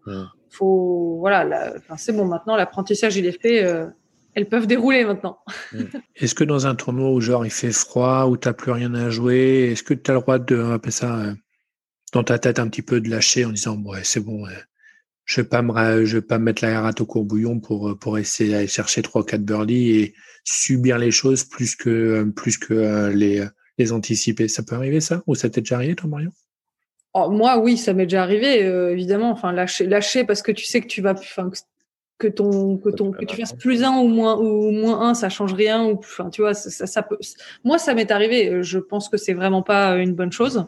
faut 0.49 1.17
voilà, 1.19 1.73
c'est 1.97 2.13
bon 2.13 2.25
maintenant 2.25 2.55
l'apprentissage 2.55 3.15
il 3.17 3.25
est 3.25 3.39
fait. 3.41 3.63
Euh, 3.63 3.87
elles 4.33 4.49
peuvent 4.49 4.67
dérouler 4.67 5.05
maintenant. 5.05 5.39
est-ce 6.15 6.35
que 6.35 6.43
dans 6.43 6.67
un 6.67 6.75
tournoi 6.75 7.11
où 7.11 7.21
genre 7.21 7.45
il 7.45 7.51
fait 7.51 7.71
froid, 7.71 8.25
où 8.25 8.35
t'as 8.35 8.51
plus 8.51 8.71
rien 8.71 8.93
à 8.93 9.09
jouer, 9.09 9.71
est-ce 9.71 9.83
que 9.83 9.93
tu 9.93 10.11
as 10.11 10.13
le 10.13 10.19
droit 10.19 10.39
de 10.39 10.61
appeler 10.73 10.91
ça 10.91 11.17
euh, 11.17 11.33
dans 12.11 12.23
ta 12.23 12.37
tête 12.37 12.59
un 12.59 12.67
petit 12.67 12.81
peu 12.81 12.99
de 12.99 13.09
lâcher 13.09 13.45
en 13.45 13.51
disant 13.51 13.77
ouais 13.83 14.01
c'est 14.03 14.19
bon, 14.19 14.45
je 15.25 15.41
vais 15.41 15.47
pas 15.47 15.61
me 15.61 16.03
vais 16.03 16.21
pas 16.21 16.39
mettre 16.39 16.63
la 16.63 16.81
rate 16.81 17.01
au 17.01 17.05
courbouillon 17.05 17.59
pour 17.59 17.97
pour 17.99 18.17
essayer 18.17 18.51
d'aller 18.51 18.67
chercher 18.67 19.01
trois 19.01 19.25
quatre 19.25 19.43
birdies 19.43 19.91
et 19.91 20.13
subir 20.43 20.97
les 20.97 21.11
choses 21.11 21.43
plus 21.43 21.75
que 21.75 22.23
plus 22.35 22.57
que 22.57 23.11
les 23.11 23.91
anticiper. 23.91 24.47
Ça 24.47 24.63
peut 24.63 24.75
arriver 24.75 25.01
ça? 25.01 25.21
Ou 25.27 25.35
ça 25.35 25.49
t'est 25.49 25.61
déjà 25.61 25.75
arrivé, 25.75 25.95
toi, 25.95 26.09
Marion? 26.09 26.31
Oh, 27.13 27.29
Moi, 27.29 27.57
oui, 27.57 27.77
ça 27.77 27.93
m'est 27.93 28.05
déjà 28.05 28.23
arrivé, 28.23 28.63
euh, 28.63 28.91
évidemment. 28.91 29.31
Enfin, 29.31 29.51
lâcher, 29.51 29.85
lâcher 29.85 30.25
parce 30.25 30.41
que 30.41 30.51
tu 30.51 30.65
sais 30.65 30.81
que 30.81 30.87
tu 30.87 31.01
vas, 31.01 31.15
que 32.17 32.27
ton, 32.27 32.77
que 32.77 32.89
ton, 32.89 33.11
que 33.11 33.25
tu 33.25 33.37
fasses 33.37 33.53
plus 33.53 33.83
un 33.83 33.97
ou 33.97 34.07
moins 34.07 34.37
ou 34.37 34.71
moins 34.71 35.01
un, 35.01 35.13
ça 35.13 35.29
change 35.29 35.53
rien. 35.53 35.85
Ou, 35.85 35.97
enfin, 35.97 36.29
tu 36.29 36.41
vois, 36.41 36.53
ça, 36.53 36.87
ça 36.87 37.01
peut. 37.03 37.17
Moi, 37.63 37.77
ça 37.77 37.93
m'est 37.93 38.11
arrivé. 38.11 38.63
Je 38.63 38.79
pense 38.79 39.09
que 39.09 39.17
c'est 39.17 39.33
vraiment 39.33 39.61
pas 39.61 39.97
une 39.97 40.13
bonne 40.13 40.31
chose. 40.31 40.65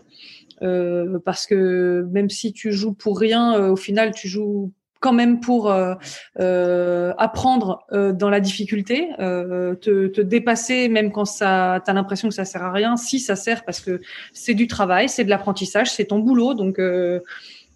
Euh, 0.63 1.19
parce 1.23 1.45
que 1.45 2.07
même 2.11 2.29
si 2.29 2.51
tu 2.51 2.71
joues 2.71 2.93
pour 2.93 3.19
rien, 3.19 3.55
euh, 3.55 3.71
au 3.71 3.75
final, 3.75 4.11
tu 4.13 4.27
joues 4.27 4.71
quand 4.99 5.13
même 5.13 5.39
pour 5.39 5.71
euh, 5.71 5.95
euh, 6.39 7.13
apprendre 7.17 7.85
euh, 7.91 8.11
dans 8.13 8.29
la 8.29 8.39
difficulté, 8.39 9.09
te, 9.17 10.07
te, 10.07 10.21
dépasser 10.21 10.89
même 10.89 11.11
quand 11.11 11.25
ça, 11.25 11.81
t'as 11.85 11.93
l'impression 11.93 12.29
que 12.29 12.33
ça 12.33 12.45
sert 12.45 12.63
à 12.63 12.71
rien. 12.71 12.97
Si 12.97 13.19
ça 13.19 13.35
sert 13.35 13.63
parce 13.63 13.79
que 13.79 14.01
c'est 14.33 14.53
du 14.53 14.67
travail, 14.67 15.09
c'est 15.09 15.23
de 15.23 15.29
l'apprentissage, 15.29 15.91
c'est 15.91 16.05
ton 16.05 16.19
boulot, 16.19 16.53
donc. 16.53 16.79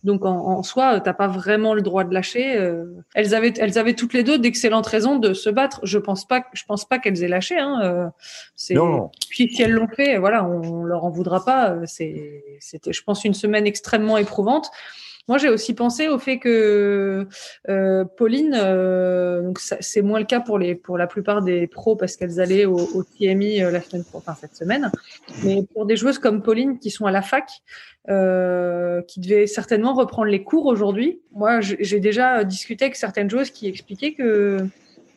Donc 0.04 0.26
en, 0.26 0.36
en 0.36 0.64
soi, 0.64 1.00
t'as 1.00 1.14
pas 1.14 1.28
vraiment 1.28 1.74
le 1.74 1.82
droit 1.82 2.04
de 2.04 2.14
lâcher. 2.14 2.60
elles 3.14 3.36
avaient, 3.36 3.54
elles 3.58 3.78
avaient 3.78 3.94
toutes 3.94 4.14
les 4.14 4.24
deux 4.24 4.40
d'excellentes 4.40 4.88
raisons 4.88 5.18
de 5.18 5.34
se 5.34 5.50
battre. 5.50 5.80
Je 5.84 5.98
pense 5.98 6.26
pas, 6.26 6.46
je 6.54 6.64
pense 6.66 6.86
pas 6.86 7.00
qu'elles 7.00 7.24
aient 7.24 7.28
lâché. 7.28 7.60
Hein. 7.60 8.12
c'est, 8.56 8.76
Puis 9.30 9.54
si 9.54 9.62
elles 9.62 9.72
l'ont 9.72 9.88
fait, 9.88 10.18
voilà, 10.18 10.44
on, 10.46 10.82
on 10.82 10.84
leur 10.84 11.06
en 11.06 11.10
voudra 11.10 11.44
pas. 11.46 11.76
C'était, 11.86 12.94
je 12.94 13.04
pense, 13.04 13.26
une 13.26 13.34
semaine 13.34 13.68
extrêmement 13.68 14.18
éprouvante. 14.18 14.72
Moi, 15.28 15.38
j'ai 15.38 15.50
aussi 15.50 15.74
pensé 15.74 16.08
au 16.08 16.18
fait 16.18 16.40
que 16.40 17.28
euh, 17.70 18.06
Pauline, 18.18 18.56
euh, 18.56 19.42
donc 19.44 19.60
c'est 19.60 20.02
moins 20.02 20.20
le 20.20 20.26
cas 20.26 20.40
pour 20.40 20.58
les 20.58 20.76
pour 20.76 20.98
la 20.98 21.08
plupart 21.08 21.42
des 21.42 21.68
pros 21.68 21.96
parce 21.96 22.16
qu'elles 22.16 22.40
allaient 22.40 22.66
au, 22.66 23.04
TMI 23.04 23.64
euh, 23.64 23.72
la 23.72 23.82
semaine, 23.82 24.04
enfin 24.14 24.36
cette 24.40 24.56
semaine, 24.56 24.92
mais 25.44 25.64
pour 25.74 25.86
des 25.86 25.96
joueuses 25.96 26.20
comme 26.20 26.42
Pauline 26.42 26.80
qui 26.80 26.90
sont 26.90 27.06
à 27.06 27.12
la 27.12 27.22
fac, 27.22 27.50
qui 28.08 29.20
devaient 29.20 29.48
certainement 29.48 29.94
reprendre 29.94 30.28
les 30.28 30.44
cours 30.44 30.66
aujourd'hui. 30.66 31.22
Moi, 31.34 31.62
j'ai 31.62 32.00
déjà 32.00 32.44
discuté 32.44 32.86
avec 32.86 32.96
certaines 32.96 33.30
joueuses 33.30 33.52
qui 33.52 33.68
expliquaient 33.68 34.14
que 34.14 34.58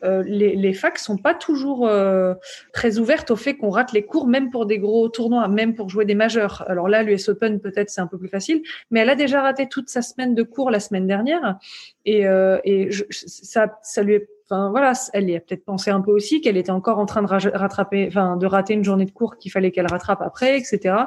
euh, 0.05 0.23
les, 0.25 0.55
les, 0.55 0.73
facs 0.73 0.99
sont 0.99 1.17
pas 1.17 1.33
toujours 1.33 1.87
euh, 1.87 2.33
très 2.73 2.97
ouvertes 2.99 3.31
au 3.31 3.35
fait 3.35 3.55
qu'on 3.55 3.69
rate 3.69 3.91
les 3.91 4.05
cours, 4.05 4.27
même 4.27 4.49
pour 4.49 4.65
des 4.65 4.79
gros 4.79 5.09
tournois, 5.09 5.47
même 5.47 5.75
pour 5.75 5.89
jouer 5.89 6.05
des 6.05 6.15
majeurs. 6.15 6.63
Alors 6.67 6.87
là, 6.87 7.03
l'US 7.03 7.29
Open, 7.29 7.59
peut-être, 7.59 7.89
c'est 7.89 8.01
un 8.01 8.07
peu 8.07 8.17
plus 8.17 8.29
facile, 8.29 8.61
mais 8.91 9.01
elle 9.01 9.09
a 9.09 9.15
déjà 9.15 9.41
raté 9.41 9.67
toute 9.67 9.89
sa 9.89 10.01
semaine 10.01 10.35
de 10.35 10.43
cours 10.43 10.71
la 10.71 10.79
semaine 10.79 11.07
dernière, 11.07 11.57
et, 12.05 12.27
euh, 12.27 12.59
et 12.63 12.89
ça, 13.09 13.79
ça 13.81 14.03
lui 14.03 14.15
est 14.15 14.29
Enfin 14.47 14.69
voilà, 14.69 14.93
elle 15.13 15.27
y 15.27 15.35
a 15.35 15.39
peut-être 15.39 15.65
pensé 15.65 15.89
un 15.89 16.01
peu 16.01 16.11
aussi 16.11 16.39
qu'elle 16.39 16.55
était 16.55 16.69
encore 16.69 16.99
en 16.99 17.07
train 17.07 17.23
de 17.23 17.27
rattraper, 17.27 18.05
enfin 18.07 18.37
de 18.37 18.45
rater 18.45 18.75
une 18.75 18.83
journée 18.83 19.05
de 19.05 19.11
cours 19.11 19.37
qu'il 19.37 19.51
fallait 19.51 19.71
qu'elle 19.71 19.87
rattrape 19.87 20.21
après, 20.21 20.59
etc 20.59 21.05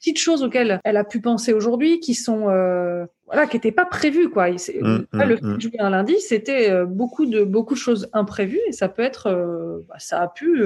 petites 0.00 0.18
choses 0.18 0.42
auxquelles 0.42 0.80
elle 0.84 0.96
a 0.96 1.04
pu 1.04 1.20
penser 1.20 1.52
aujourd'hui 1.52 2.00
qui 2.00 2.14
sont 2.14 2.48
euh, 2.48 3.04
voilà 3.26 3.46
qui 3.46 3.56
n'étaient 3.56 3.70
pas 3.70 3.84
prévues 3.84 4.30
quoi. 4.30 4.50
Mmh, 4.50 5.04
le 5.12 5.36
fait 5.36 5.42
de 5.42 5.60
jouer 5.60 5.78
un 5.78 5.90
lundi, 5.90 6.18
c'était 6.20 6.70
euh, 6.70 6.86
beaucoup 6.86 7.26
de 7.26 7.44
beaucoup 7.44 7.74
de 7.74 7.78
choses 7.78 8.08
imprévues 8.12 8.60
et 8.66 8.72
ça 8.72 8.88
peut 8.88 9.02
être 9.02 9.26
euh, 9.28 9.84
bah, 9.88 9.96
ça 9.98 10.22
a 10.22 10.28
pu 10.28 10.64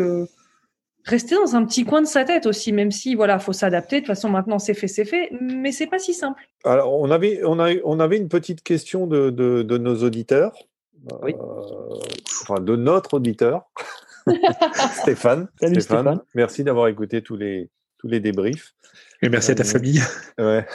rester 1.04 1.34
dans 1.34 1.56
un 1.56 1.64
petit 1.66 1.84
coin 1.84 2.00
de 2.00 2.06
sa 2.06 2.24
tête 2.24 2.46
aussi, 2.46 2.72
même 2.72 2.92
si 2.92 3.16
voilà, 3.16 3.38
faut 3.38 3.52
s'adapter. 3.52 3.96
De 3.96 4.00
toute 4.00 4.06
façon, 4.06 4.30
maintenant 4.30 4.60
c'est 4.60 4.72
fait, 4.72 4.88
c'est 4.88 5.04
fait, 5.04 5.30
mais 5.40 5.72
c'est 5.72 5.88
pas 5.88 5.98
si 5.98 6.14
simple. 6.14 6.48
Alors, 6.64 6.94
on 6.94 7.10
avait, 7.10 7.40
on 7.44 7.58
a, 7.58 7.72
on 7.84 8.00
avait 8.00 8.16
une 8.16 8.28
petite 8.28 8.62
question 8.62 9.06
de, 9.06 9.30
de, 9.30 9.62
de 9.62 9.78
nos 9.78 9.96
auditeurs, 10.02 10.52
oui. 11.22 11.34
enfin 12.42 12.60
de 12.60 12.76
notre 12.76 13.14
auditeur, 13.14 13.64
Stéphane. 15.02 15.48
Salut 15.60 15.80
Stéphane. 15.80 16.20
Merci 16.34 16.62
d'avoir 16.62 16.86
écouté 16.86 17.20
tous 17.20 17.36
les 17.36 17.68
tous 17.98 18.08
les 18.08 18.20
débriefs. 18.20 18.74
Et 19.24 19.30
merci 19.30 19.52
à 19.52 19.54
ta 19.54 19.62
euh, 19.62 19.66
famille. 19.66 20.00
Ouais. 20.38 20.66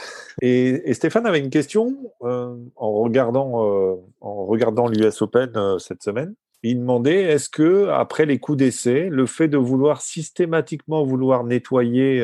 Et, 0.42 0.92
Stéphane 0.92 1.24
avait 1.24 1.38
une 1.38 1.50
question 1.50 1.96
euh, 2.22 2.56
en 2.74 2.92
regardant, 2.92 3.64
euh, 3.64 3.94
en 4.20 4.44
regardant 4.44 4.88
l'US 4.88 5.22
Open 5.22 5.52
cette 5.78 6.02
semaine. 6.02 6.34
Il 6.64 6.80
demandait 6.80 7.22
est-ce 7.22 7.48
que 7.48 7.86
après 7.88 8.26
les 8.26 8.38
coups 8.38 8.58
d'essai, 8.58 9.08
le 9.08 9.26
fait 9.26 9.46
de 9.46 9.56
vouloir 9.56 10.02
systématiquement 10.02 11.04
vouloir 11.04 11.44
nettoyer 11.44 12.22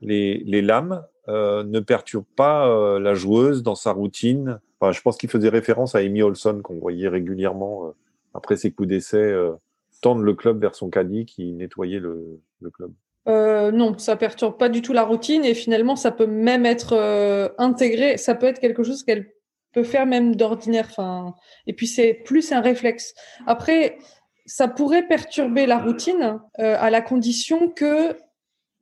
les, 0.00 0.42
les, 0.44 0.62
lames 0.62 1.04
ne 1.28 1.78
perturbe 1.78 2.24
pas 2.34 2.98
la 2.98 3.14
joueuse 3.14 3.62
dans 3.62 3.76
sa 3.76 3.92
routine? 3.92 4.58
Enfin, 4.80 4.90
Je 4.90 5.00
pense 5.00 5.16
qu'il 5.16 5.30
faisait 5.30 5.48
référence 5.48 5.94
à 5.94 5.98
Amy 5.98 6.22
Olson 6.22 6.60
qu'on 6.64 6.80
voyait 6.80 7.06
régulièrement 7.06 7.94
après 8.34 8.56
ses 8.56 8.72
coups 8.72 8.88
d'essai 8.88 9.32
tendre 10.00 10.22
le 10.22 10.34
club 10.34 10.60
vers 10.60 10.74
son 10.74 10.90
caddie 10.90 11.24
qui 11.24 11.52
nettoyait 11.52 12.00
le, 12.00 12.40
le 12.60 12.70
club. 12.70 12.90
Euh, 13.30 13.70
non, 13.70 13.96
ça 13.98 14.16
perturbe 14.16 14.58
pas 14.58 14.68
du 14.68 14.82
tout 14.82 14.92
la 14.92 15.04
routine 15.04 15.44
et 15.44 15.54
finalement 15.54 15.94
ça 15.94 16.10
peut 16.10 16.26
même 16.26 16.66
être 16.66 16.94
euh, 16.94 17.48
intégré. 17.58 18.16
Ça 18.16 18.34
peut 18.34 18.46
être 18.46 18.58
quelque 18.58 18.82
chose 18.82 19.04
qu'elle 19.04 19.32
peut 19.72 19.84
faire 19.84 20.06
même 20.06 20.34
d'ordinaire. 20.34 20.86
Enfin, 20.90 21.34
et 21.66 21.72
puis 21.72 21.86
c'est 21.86 22.14
plus 22.14 22.52
un 22.52 22.60
réflexe. 22.60 23.14
Après, 23.46 23.98
ça 24.46 24.66
pourrait 24.66 25.06
perturber 25.06 25.66
la 25.66 25.78
routine 25.78 26.40
euh, 26.58 26.76
à 26.78 26.90
la 26.90 27.02
condition 27.02 27.68
que 27.68 28.16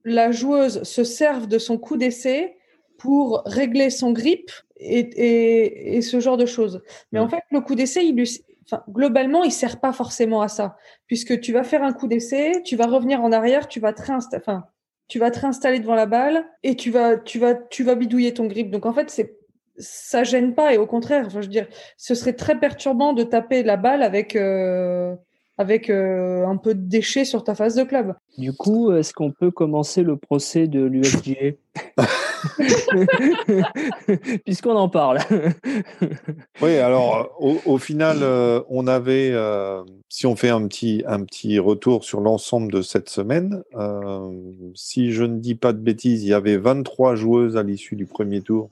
la 0.04 0.30
joueuse 0.30 0.82
se 0.84 1.04
serve 1.04 1.46
de 1.46 1.58
son 1.58 1.76
coup 1.76 1.96
d'essai 1.96 2.56
pour 2.96 3.42
régler 3.44 3.90
son 3.90 4.12
grip 4.12 4.50
et, 4.80 5.96
et, 5.96 6.02
ce 6.02 6.20
genre 6.20 6.36
de 6.36 6.46
choses. 6.46 6.82
Mais 7.12 7.18
en 7.18 7.26
mm. 7.26 7.30
fait, 7.30 7.42
le 7.50 7.60
coup 7.60 7.74
d'essai, 7.74 8.06
il 8.06 8.16
lui, 8.16 8.40
globalement, 8.88 9.44
il 9.44 9.52
sert 9.52 9.80
pas 9.80 9.92
forcément 9.92 10.42
à 10.42 10.48
ça, 10.48 10.76
puisque 11.06 11.40
tu 11.40 11.52
vas 11.52 11.64
faire 11.64 11.82
un 11.82 11.92
coup 11.92 12.08
d'essai, 12.08 12.62
tu 12.64 12.76
vas 12.76 12.86
revenir 12.86 13.22
en 13.22 13.32
arrière, 13.32 13.68
tu 13.68 13.80
vas 13.80 13.92
te 13.92 14.02
enfin, 14.36 14.64
tu 15.08 15.18
vas 15.18 15.30
te 15.30 15.40
réinstaller 15.40 15.80
devant 15.80 15.94
la 15.94 16.06
balle 16.06 16.44
et 16.62 16.76
tu 16.76 16.90
vas, 16.90 17.16
tu 17.16 17.38
vas, 17.38 17.54
tu 17.54 17.82
vas 17.82 17.94
bidouiller 17.94 18.34
ton 18.34 18.46
grip. 18.46 18.70
Donc 18.70 18.86
en 18.86 18.92
fait, 18.92 19.10
c'est 19.10 19.38
ça 19.78 20.24
gêne 20.24 20.54
pas 20.54 20.74
et 20.74 20.78
au 20.78 20.86
contraire, 20.86 21.30
je 21.30 21.38
veux 21.38 21.46
dire, 21.46 21.68
ce 21.96 22.14
serait 22.14 22.32
très 22.32 22.58
perturbant 22.58 23.12
de 23.12 23.22
taper 23.22 23.62
la 23.62 23.76
balle 23.76 24.02
avec 24.02 24.34
euh, 24.36 25.14
avec 25.58 25.90
un 25.90 26.56
peu 26.56 26.74
de 26.74 26.80
déchets 26.80 27.24
sur 27.24 27.44
ta 27.44 27.54
phase 27.54 27.74
de 27.74 27.84
club. 27.84 28.14
Du 28.38 28.52
coup, 28.52 28.92
est-ce 28.92 29.12
qu'on 29.12 29.32
peut 29.32 29.50
commencer 29.50 30.02
le 30.02 30.16
procès 30.16 30.68
de 30.68 30.80
l'USGA 30.80 31.56
Puisqu'on 34.44 34.76
en 34.76 34.88
parle. 34.88 35.18
oui, 36.62 36.76
alors 36.76 37.36
au, 37.40 37.78
final, 37.78 38.18
euh, 38.22 38.60
on 38.68 38.86
avait, 38.86 39.30
euh, 39.32 39.82
si 40.08 40.26
on 40.26 40.36
fait 40.36 40.50
un 40.50 40.66
petit, 40.66 41.02
un 41.06 41.24
petit 41.24 41.58
retour 41.58 42.04
sur 42.04 42.20
l'ensemble 42.20 42.72
de 42.72 42.82
cette 42.82 43.08
semaine, 43.08 43.62
euh, 43.74 44.30
si 44.74 45.12
je 45.12 45.24
ne 45.24 45.38
dis 45.38 45.54
pas 45.54 45.72
de 45.72 45.78
bêtises, 45.78 46.24
il 46.24 46.28
y 46.28 46.34
avait 46.34 46.56
23 46.56 47.14
joueuses 47.14 47.56
à 47.56 47.62
l'issue 47.62 47.96
du 47.96 48.06
premier 48.06 48.40
tour 48.40 48.70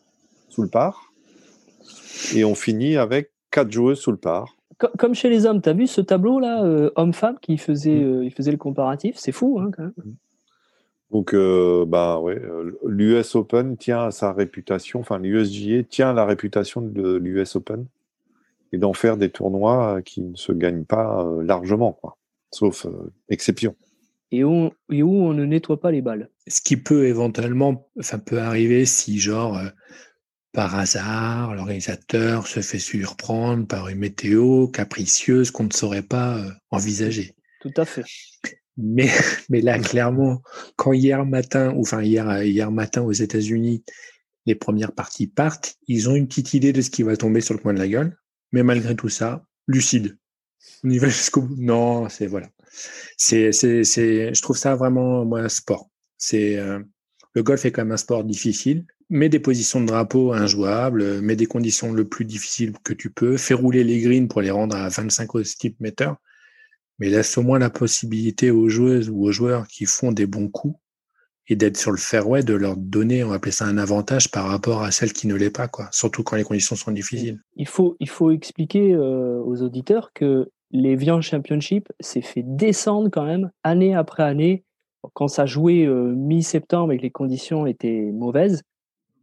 sous 0.48 0.62
le 0.62 0.68
par. 0.68 1.12
Et 2.34 2.44
on 2.44 2.54
finit 2.54 2.96
avec 2.96 3.30
4 3.50 3.70
joueuses 3.70 4.00
sous 4.00 4.10
le 4.10 4.16
par. 4.16 4.55
Comme 4.98 5.14
chez 5.14 5.30
les 5.30 5.46
hommes, 5.46 5.62
tu 5.62 5.68
as 5.68 5.72
vu 5.72 5.86
ce 5.86 6.00
tableau-là, 6.02 6.90
homme-femme, 6.96 7.38
qui 7.40 7.56
faisait, 7.56 7.98
mm. 7.98 8.24
il 8.24 8.30
faisait 8.30 8.50
le 8.50 8.58
comparatif? 8.58 9.16
C'est 9.16 9.32
fou, 9.32 9.58
hein, 9.60 9.70
quand 9.74 9.84
même. 9.84 9.92
Mm. 9.96 10.14
Donc, 11.12 11.34
euh, 11.34 11.84
bah 11.86 12.18
ouais, 12.18 12.38
euh, 12.38 12.72
l'US 12.84 13.34
Open 13.36 13.76
tient 13.76 14.04
à 14.06 14.10
sa 14.10 14.32
réputation, 14.32 15.00
enfin 15.00 15.18
l'USGA 15.18 15.84
tient 15.84 16.10
à 16.10 16.12
la 16.12 16.24
réputation 16.24 16.80
de 16.80 17.16
l'US 17.16 17.54
Open 17.56 17.86
et 18.72 18.78
d'en 18.78 18.92
faire 18.92 19.16
des 19.16 19.30
tournois 19.30 20.02
qui 20.02 20.20
ne 20.20 20.34
se 20.34 20.52
gagnent 20.52 20.84
pas 20.84 21.24
euh, 21.24 21.42
largement, 21.42 21.92
quoi, 21.92 22.16
sauf 22.50 22.86
exception. 23.28 23.76
Et 24.32 24.42
où, 24.42 24.70
et 24.90 25.04
où 25.04 25.14
on 25.14 25.32
ne 25.32 25.44
nettoie 25.44 25.78
pas 25.78 25.92
les 25.92 26.02
balles. 26.02 26.28
Ce 26.48 26.60
qui 26.60 26.76
peut 26.76 27.06
éventuellement, 27.06 27.88
enfin 28.00 28.18
peut 28.18 28.40
arriver 28.40 28.84
si 28.84 29.20
genre 29.20 29.56
par 30.56 30.74
hasard 30.74 31.54
l'organisateur 31.54 32.46
se 32.46 32.60
fait 32.60 32.78
surprendre 32.78 33.66
par 33.66 33.88
une 33.88 33.98
météo 33.98 34.68
capricieuse 34.68 35.50
qu'on 35.50 35.64
ne 35.64 35.70
saurait 35.70 36.00
pas 36.02 36.42
envisager. 36.70 37.36
Tout 37.60 37.74
à 37.76 37.84
fait. 37.84 38.04
Mais, 38.78 39.10
mais 39.50 39.60
là, 39.60 39.78
clairement, 39.78 40.40
quand 40.76 40.94
hier 40.94 41.26
matin, 41.26 41.74
ou 41.74 41.82
enfin 41.82 42.02
hier, 42.02 42.42
hier 42.42 42.70
matin 42.70 43.02
aux 43.02 43.12
États-Unis, 43.12 43.84
les 44.46 44.54
premières 44.54 44.92
parties 44.92 45.26
partent, 45.26 45.76
ils 45.88 46.08
ont 46.08 46.14
une 46.14 46.26
petite 46.26 46.54
idée 46.54 46.72
de 46.72 46.80
ce 46.80 46.88
qui 46.88 47.02
va 47.02 47.18
tomber 47.18 47.42
sur 47.42 47.52
le 47.52 47.60
coin 47.60 47.74
de 47.74 47.78
la 47.78 47.88
gueule. 47.88 48.16
Mais 48.52 48.62
malgré 48.62 48.96
tout 48.96 49.10
ça, 49.10 49.44
lucide. 49.66 50.16
On 50.82 50.88
y 50.88 50.96
va 50.96 51.08
jusqu'au 51.08 51.42
bout. 51.42 51.56
Non, 51.58 52.08
c'est 52.08 52.26
voilà. 52.26 52.48
C'est, 53.18 53.52
c'est, 53.52 53.84
c'est, 53.84 54.34
je 54.34 54.42
trouve 54.42 54.56
ça 54.56 54.74
vraiment, 54.74 55.26
moi, 55.26 55.50
sport. 55.50 55.90
C'est, 56.16 56.56
euh, 56.56 56.80
le 57.34 57.42
golf 57.42 57.66
est 57.66 57.72
quand 57.72 57.82
même 57.82 57.92
un 57.92 57.98
sport 57.98 58.24
difficile. 58.24 58.86
Mets 59.08 59.28
des 59.28 59.38
positions 59.38 59.80
de 59.80 59.86
drapeau 59.86 60.32
injouables, 60.32 61.20
mets 61.20 61.36
des 61.36 61.46
conditions 61.46 61.92
le 61.92 62.08
plus 62.08 62.24
difficiles 62.24 62.72
que 62.82 62.92
tu 62.92 63.10
peux, 63.10 63.36
fais 63.36 63.54
rouler 63.54 63.84
les 63.84 64.00
greens 64.00 64.28
pour 64.28 64.40
les 64.40 64.50
rendre 64.50 64.76
à 64.76 64.88
25 64.88 65.34
au 65.34 65.44
steep 65.44 65.78
meter 65.80 66.12
mais 66.98 67.08
laisse 67.08 67.36
au 67.36 67.42
moins 67.42 67.58
la 67.58 67.70
possibilité 67.70 68.50
aux 68.50 68.68
joueuses 68.68 69.10
ou 69.10 69.24
aux 69.24 69.32
joueurs 69.32 69.66
qui 69.68 69.84
font 69.84 70.12
des 70.12 70.26
bons 70.26 70.48
coups 70.48 70.78
et 71.48 71.54
d'être 71.54 71.76
sur 71.76 71.92
le 71.92 71.96
fairway, 71.96 72.42
de 72.42 72.54
leur 72.54 72.76
donner, 72.76 73.22
on 73.22 73.28
va 73.28 73.36
appeler 73.36 73.52
ça 73.52 73.66
un 73.66 73.78
avantage 73.78 74.30
par 74.30 74.46
rapport 74.46 74.82
à 74.82 74.90
celles 74.90 75.12
qui 75.12 75.28
ne 75.28 75.36
l'est 75.36 75.50
pas, 75.50 75.68
quoi. 75.68 75.88
Surtout 75.92 76.24
quand 76.24 76.34
les 76.34 76.42
conditions 76.42 76.74
sont 76.74 76.90
difficiles. 76.90 77.40
Il 77.54 77.68
faut, 77.68 77.96
il 78.00 78.08
faut 78.08 78.32
expliquer 78.32 78.94
euh, 78.94 79.40
aux 79.44 79.62
auditeurs 79.62 80.12
que 80.12 80.50
les 80.72 80.96
Vian 80.96 81.20
Championship 81.20 81.88
s'est 82.00 82.22
fait 82.22 82.42
descendre 82.44 83.10
quand 83.12 83.24
même 83.24 83.52
année 83.62 83.94
après 83.94 84.24
année 84.24 84.64
quand 85.14 85.28
ça 85.28 85.46
jouait 85.46 85.86
euh, 85.86 86.12
mi-septembre 86.16 86.92
et 86.92 86.96
que 86.96 87.02
les 87.02 87.10
conditions 87.10 87.64
étaient 87.64 88.10
mauvaises 88.12 88.62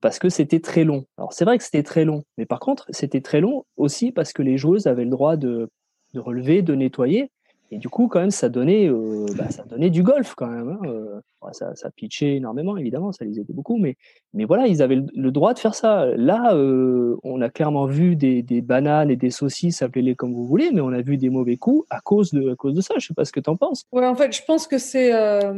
parce 0.03 0.19
que 0.19 0.27
c'était 0.27 0.59
très 0.59 0.83
long. 0.83 1.05
Alors 1.17 1.31
c'est 1.31 1.45
vrai 1.45 1.57
que 1.57 1.63
c'était 1.63 1.81
très 1.81 2.03
long, 2.03 2.25
mais 2.37 2.45
par 2.45 2.59
contre 2.59 2.85
c'était 2.89 3.21
très 3.21 3.39
long 3.39 3.63
aussi 3.77 4.11
parce 4.11 4.33
que 4.33 4.41
les 4.41 4.57
joueuses 4.57 4.85
avaient 4.85 5.05
le 5.05 5.09
droit 5.09 5.37
de, 5.37 5.69
de 6.13 6.19
relever, 6.19 6.61
de 6.61 6.75
nettoyer. 6.75 7.31
Et 7.73 7.79
du 7.79 7.89
coup, 7.89 8.07
quand 8.07 8.19
même, 8.19 8.29
ça 8.29 8.49
donnait, 8.49 8.87
euh, 8.87 9.25
bah, 9.35 9.49
ça 9.49 9.63
donnait 9.63 9.89
du 9.89 10.03
golf 10.03 10.35
quand 10.35 10.45
même. 10.45 10.69
Hein, 10.69 10.79
euh. 10.85 11.19
ça, 11.53 11.73
ça 11.73 11.89
pitchait 11.89 12.35
énormément, 12.35 12.77
évidemment, 12.77 13.11
ça 13.11 13.25
les 13.25 13.39
aidait 13.39 13.51
beaucoup. 13.51 13.77
Mais, 13.77 13.95
mais 14.35 14.45
voilà, 14.45 14.67
ils 14.67 14.83
avaient 14.83 15.01
le, 15.11 15.31
droit 15.31 15.55
de 15.55 15.59
faire 15.59 15.73
ça. 15.73 16.05
Là, 16.15 16.53
euh, 16.53 17.17
on 17.23 17.41
a 17.41 17.49
clairement 17.49 17.87
vu 17.87 18.15
des, 18.15 18.43
bananes 18.61 19.09
et 19.09 19.15
des 19.15 19.31
saucisses, 19.31 19.81
appelez-les 19.81 20.13
comme 20.13 20.35
vous 20.35 20.45
voulez, 20.45 20.69
mais 20.71 20.81
on 20.81 20.89
a 20.89 21.01
vu 21.01 21.17
des 21.17 21.31
mauvais 21.31 21.57
coups 21.57 21.83
à 21.89 21.99
cause 21.99 22.31
de, 22.31 22.51
à 22.51 22.55
cause 22.55 22.75
de 22.75 22.81
ça. 22.81 22.93
Je 22.99 23.07
sais 23.07 23.15
pas 23.15 23.25
ce 23.25 23.31
que 23.31 23.39
tu 23.39 23.49
en 23.49 23.55
penses. 23.55 23.85
Ouais, 23.91 24.05
en 24.05 24.13
fait, 24.13 24.31
je 24.35 24.43
pense 24.45 24.67
que 24.67 24.77
c'est 24.77 25.11
un, 25.11 25.55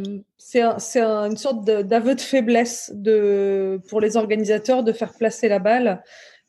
une 0.48 1.38
sorte 1.38 1.66
d'aveu 1.66 2.16
de 2.16 2.22
faiblesse 2.22 2.94
de, 2.96 3.82
pour 3.90 4.00
les 4.00 4.16
organisateurs 4.16 4.84
de 4.84 4.94
faire 4.94 5.12
placer 5.14 5.50
la 5.50 5.60
balle 5.60 6.02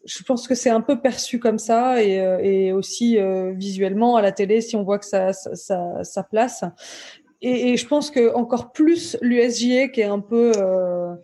je 0.07 0.23
pense 0.23 0.47
que 0.47 0.55
c'est 0.55 0.71
un 0.71 0.81
peu 0.81 1.01
perçu 1.01 1.38
comme 1.38 1.59
ça 1.59 2.03
et, 2.03 2.21
euh, 2.21 2.38
et 2.38 2.73
aussi 2.73 3.19
euh, 3.19 3.53
visuellement 3.53 4.16
à 4.16 4.23
la 4.23 4.33
télé 4.33 4.61
si 4.61 4.77
on 4.77 4.85
voit 4.85 4.99
que 4.99 5.05
ça, 5.05 5.33
ça, 5.33 6.05
ça, 6.05 6.23
place. 6.23 6.64
Et, 7.42 7.73
et, 7.73 7.77
je 7.77 7.87
pense 7.87 8.11
que 8.11 8.33
encore 8.35 8.73
plus 8.73 9.16
l'USJA 9.21 9.88
qui 9.88 10.01
est 10.01 10.05
un 10.05 10.21
peu 10.21 10.53
euh, 10.57 11.14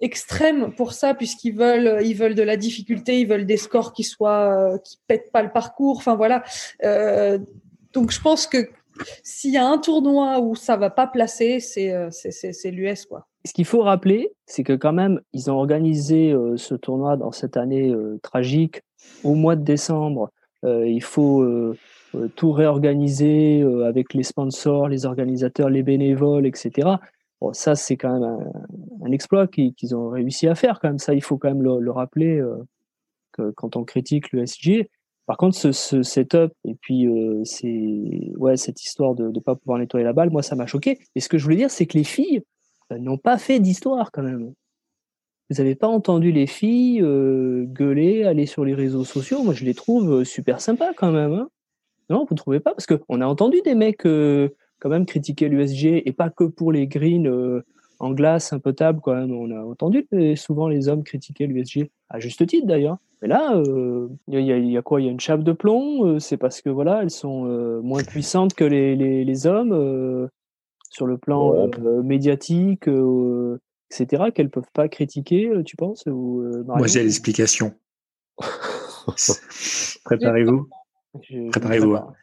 extrême 0.00 0.74
pour 0.74 0.92
ça 0.92 1.14
puisqu'ils 1.14 1.56
veulent 1.56 2.00
ils 2.04 2.14
veulent 2.14 2.34
de 2.34 2.42
la 2.42 2.56
difficulté, 2.56 3.20
ils 3.20 3.26
veulent 3.26 3.46
des 3.46 3.56
scores 3.56 3.92
qui 3.94 4.04
soient 4.04 4.78
qui 4.84 4.98
pètent 5.06 5.32
pas 5.32 5.42
le 5.42 5.50
parcours. 5.50 5.96
Enfin 5.96 6.14
voilà. 6.14 6.44
donc 7.92 8.10
je 8.10 8.20
pense 8.20 8.46
que 8.46 8.68
s'il 9.22 9.52
y 9.52 9.56
a 9.56 9.66
un 9.66 9.78
tournoi 9.78 10.40
où 10.40 10.54
ça 10.54 10.76
va 10.76 10.90
pas 10.90 11.06
placer, 11.06 11.58
c'est 11.58 11.92
c'est 12.10 12.70
l'US 12.70 13.06
quoi 13.06 13.26
ce 13.44 13.52
qu'il 13.52 13.66
faut 13.66 13.82
rappeler, 13.82 14.32
c'est 14.46 14.64
que 14.64 14.72
quand 14.72 14.92
même, 14.92 15.20
ils 15.32 15.50
ont 15.50 15.56
organisé 15.56 16.32
euh, 16.32 16.56
ce 16.56 16.74
tournoi 16.74 17.16
dans 17.16 17.30
cette 17.30 17.56
année 17.56 17.90
euh, 17.90 18.18
tragique 18.22 18.82
au 19.22 19.34
mois 19.34 19.54
de 19.54 19.62
décembre. 19.62 20.30
Euh, 20.64 20.86
il 20.88 21.02
faut 21.02 21.44
tout 22.36 22.52
réorganiser 22.52 23.62
avec 23.84 24.14
les 24.14 24.22
sponsors, 24.22 24.88
les 24.88 25.04
organisateurs, 25.04 25.68
les 25.68 25.82
bénévoles, 25.82 26.46
etc. 26.46 26.88
Bon, 27.40 27.52
ça, 27.52 27.74
c'est 27.74 27.96
quand 27.96 28.18
même 28.18 28.38
un, 29.02 29.12
exploit 29.12 29.46
qu'ils 29.46 29.94
ont 29.94 30.08
réussi 30.08 30.48
à 30.48 30.54
faire. 30.54 30.80
Quand 30.80 30.98
ça, 30.98 31.12
il 31.12 31.22
faut 31.22 31.36
quand 31.36 31.48
même 31.48 31.62
le, 31.62 31.90
rappeler 31.90 32.42
quand 33.56 33.76
on 33.76 33.84
critique 33.84 34.32
le. 34.32 34.44
Par 35.26 35.36
contre, 35.36 35.56
ce, 35.72 36.02
setup 36.02 36.52
et 36.64 36.76
puis 36.80 37.08
c'est 37.44 38.32
ouais 38.38 38.56
cette 38.56 38.82
histoire 38.82 39.14
de 39.14 39.28
ne 39.28 39.40
pas 39.40 39.56
pouvoir 39.56 39.78
nettoyer 39.78 40.04
la 40.04 40.14
balle, 40.14 40.30
moi, 40.30 40.42
ça 40.42 40.54
m'a 40.54 40.66
choqué. 40.66 41.00
Et 41.14 41.20
ce 41.20 41.28
que 41.28 41.36
je 41.36 41.44
voulais 41.44 41.56
dire, 41.56 41.70
c'est 41.70 41.84
que 41.84 41.98
les 41.98 42.04
filles 42.04 42.42
n'ont 42.90 43.18
pas 43.18 43.38
fait 43.38 43.60
d'histoire 43.60 44.10
quand 44.12 44.22
même. 44.22 44.52
Vous 45.50 45.56
n'avez 45.58 45.74
pas 45.74 45.88
entendu 45.88 46.32
les 46.32 46.46
filles 46.46 47.02
euh, 47.02 47.64
gueuler, 47.66 48.24
aller 48.24 48.46
sur 48.46 48.64
les 48.64 48.74
réseaux 48.74 49.04
sociaux. 49.04 49.42
Moi, 49.42 49.52
je 49.52 49.64
les 49.64 49.74
trouve 49.74 50.20
euh, 50.20 50.24
super 50.24 50.60
sympas 50.60 50.94
quand 50.94 51.12
même. 51.12 51.32
Hein. 51.32 51.48
non, 52.08 52.26
vous 52.28 52.34
trouvez 52.34 52.60
pas? 52.60 52.72
Parce 52.72 52.86
qu'on 52.86 53.20
a 53.20 53.26
entendu 53.26 53.58
des 53.62 53.74
mecs 53.74 54.02
quand 54.02 54.88
même 54.88 55.04
critiquer 55.04 55.48
l'USG 55.48 56.02
et 56.06 56.12
pas 56.12 56.30
que 56.30 56.44
pour 56.44 56.72
les 56.72 56.86
greens 56.86 57.62
en 57.98 58.10
glace 58.10 58.52
impotable 58.52 59.00
quand 59.02 59.14
même. 59.14 59.32
On 59.32 59.50
a 59.50 59.62
entendu 59.62 60.06
souvent 60.36 60.68
les 60.68 60.88
hommes 60.88 61.04
critiquer 61.04 61.46
l'USG, 61.46 61.90
à 62.08 62.20
juste 62.20 62.46
titre 62.46 62.66
d'ailleurs. 62.66 62.98
Mais 63.20 63.28
là, 63.28 63.62
il 64.28 64.40
y, 64.40 64.76
a 64.76 64.82
quoi 64.82 65.00
Il 65.00 65.04
y 65.04 65.08
a 65.08 65.12
une 65.12 65.20
chape 65.20 65.42
de 65.42 65.52
plomb. 65.52 66.18
c'est 66.20 66.36
parce 66.36 66.60
que 66.60 66.68
voilà, 66.68 67.02
elles 67.02 67.10
sont 67.10 67.44
moins 67.82 68.02
puissantes 68.02 68.54
que 68.54 68.64
les, 68.64 68.96
les 69.24 69.46
hommes 69.46 70.28
sur 70.94 71.06
le 71.06 71.18
plan 71.18 71.68
médiatique, 72.04 72.88
etc., 73.90 74.24
qu'elles 74.34 74.50
peuvent 74.50 74.70
pas 74.72 74.88
critiquer, 74.88 75.50
tu 75.66 75.76
penses 75.76 76.06
Moi, 76.06 76.86
j'ai 76.86 77.02
l'explication. 77.02 77.74
Préparez-vous. 80.04 80.68
Préparez-vous. 81.50 81.96
Hein. 81.96 82.14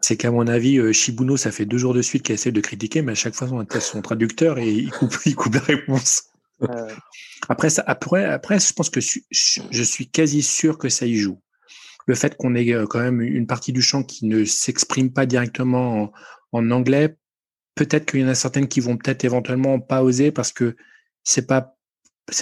C'est 0.00 0.16
qu'à 0.16 0.32
mon 0.32 0.46
avis, 0.48 0.92
Shibuno, 0.92 1.36
ça 1.36 1.52
fait 1.52 1.64
deux 1.64 1.78
jours 1.78 1.94
de 1.94 2.02
suite 2.02 2.24
qu'il 2.24 2.34
essaie 2.34 2.52
de 2.52 2.60
critiquer, 2.60 3.02
mais 3.02 3.12
à 3.12 3.14
chaque 3.14 3.34
fois, 3.34 3.48
on 3.52 3.60
a 3.60 3.80
son 3.80 4.02
traducteur 4.02 4.58
et 4.58 4.68
il 4.68 4.90
coupe, 4.90 5.14
il 5.26 5.36
coupe 5.36 5.54
la 5.54 5.60
réponse. 5.60 6.24
Après, 7.48 7.70
ça, 7.70 7.84
après, 7.86 8.24
après, 8.24 8.58
je 8.58 8.72
pense 8.72 8.90
que 8.90 9.00
je 9.00 9.82
suis 9.82 10.10
quasi 10.10 10.42
sûr 10.42 10.76
que 10.76 10.88
ça 10.88 11.06
y 11.06 11.14
joue. 11.14 11.40
Le 12.06 12.16
fait 12.16 12.36
qu'on 12.36 12.56
ait 12.56 12.72
quand 12.88 13.00
même 13.00 13.20
une 13.20 13.46
partie 13.46 13.72
du 13.72 13.82
chant 13.82 14.02
qui 14.02 14.26
ne 14.26 14.44
s'exprime 14.44 15.12
pas 15.12 15.26
directement 15.26 16.10
en 16.52 16.70
anglais 16.70 17.16
peut-être 17.78 18.06
qu'il 18.06 18.20
y 18.20 18.24
en 18.24 18.28
a 18.28 18.34
certaines 18.34 18.66
qui 18.66 18.80
vont 18.80 18.96
peut-être 18.96 19.24
éventuellement 19.24 19.78
pas 19.78 20.02
oser 20.02 20.32
parce 20.32 20.52
que 20.52 20.76
c'est 21.22 21.46
pas 21.46 21.76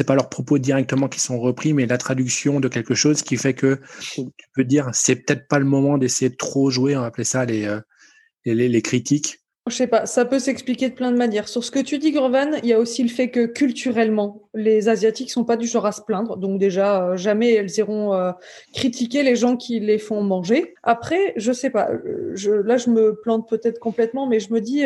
pas 0.06 0.14
leurs 0.14 0.30
propos 0.30 0.58
directement 0.58 1.08
qui 1.08 1.20
sont 1.20 1.38
repris, 1.38 1.72
mais 1.72 1.86
la 1.86 1.98
traduction 1.98 2.58
de 2.58 2.66
quelque 2.66 2.94
chose 2.94 3.22
qui 3.22 3.36
fait 3.36 3.54
que 3.54 3.80
tu 4.10 4.24
peux 4.54 4.64
dire 4.64 4.88
c'est 4.92 5.14
peut-être 5.16 5.46
pas 5.46 5.58
le 5.58 5.66
moment 5.66 5.98
d'essayer 5.98 6.30
de 6.30 6.36
trop 6.36 6.70
jouer, 6.70 6.96
on 6.96 7.02
va 7.02 7.06
appeler 7.06 7.24
ça 7.24 7.44
les, 7.44 7.66
euh, 7.66 8.80
critiques 8.80 9.42
je 9.68 9.74
sais 9.74 9.88
pas, 9.88 10.06
ça 10.06 10.24
peut 10.24 10.38
s'expliquer 10.38 10.90
de 10.90 10.94
plein 10.94 11.10
de 11.10 11.16
manières. 11.16 11.48
Sur 11.48 11.64
ce 11.64 11.72
que 11.72 11.80
tu 11.80 11.98
dis, 11.98 12.12
Grovan, 12.12 12.52
il 12.62 12.68
y 12.68 12.72
a 12.72 12.78
aussi 12.78 13.02
le 13.02 13.08
fait 13.08 13.30
que 13.30 13.46
culturellement, 13.46 14.42
les 14.54 14.88
Asiatiques 14.88 15.30
sont 15.30 15.44
pas 15.44 15.56
du 15.56 15.66
genre 15.66 15.86
à 15.86 15.92
se 15.92 16.02
plaindre. 16.02 16.36
Donc 16.36 16.60
déjà, 16.60 17.02
euh, 17.02 17.16
jamais 17.16 17.52
elles 17.52 17.76
iront 17.78 18.14
euh, 18.14 18.30
critiquer 18.72 19.24
les 19.24 19.34
gens 19.34 19.56
qui 19.56 19.80
les 19.80 19.98
font 19.98 20.22
manger. 20.22 20.74
Après, 20.84 21.32
je 21.36 21.50
sais 21.50 21.70
pas, 21.70 21.90
euh, 21.90 22.30
je, 22.34 22.52
là 22.52 22.76
je 22.76 22.90
me 22.90 23.20
plante 23.20 23.48
peut-être 23.48 23.80
complètement, 23.80 24.28
mais 24.28 24.38
je 24.38 24.52
me 24.52 24.60
dis, 24.60 24.84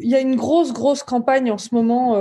il 0.00 0.08
y 0.08 0.14
a 0.14 0.20
une 0.20 0.36
grosse, 0.36 0.72
grosse 0.72 1.02
campagne 1.02 1.50
en 1.50 1.58
ce 1.58 1.74
moment 1.74 2.18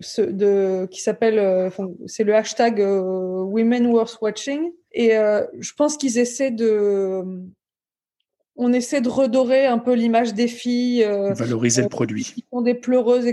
ce, 0.00 0.22
de, 0.22 0.86
qui 0.90 1.00
s'appelle, 1.00 1.70
c'est 2.06 2.24
le 2.24 2.34
hashtag 2.34 2.80
Women 2.80 3.86
Worth 3.86 4.18
Watching. 4.20 4.72
Et 4.92 5.10
je 5.10 5.72
pense 5.74 5.96
qu'ils 5.96 6.18
essaient 6.18 6.50
de 6.50 7.22
on 8.56 8.72
essaie 8.72 9.00
de 9.00 9.08
redorer 9.08 9.66
un 9.66 9.78
peu 9.78 9.94
l'image 9.94 10.34
des 10.34 10.48
filles. 10.48 11.04
Valoriser 11.04 11.82
le 11.82 11.88
produit. 11.88 12.24
Qui 12.24 12.44
sont 12.52 12.62
des 12.62 12.74
pleureuses, 12.74 13.26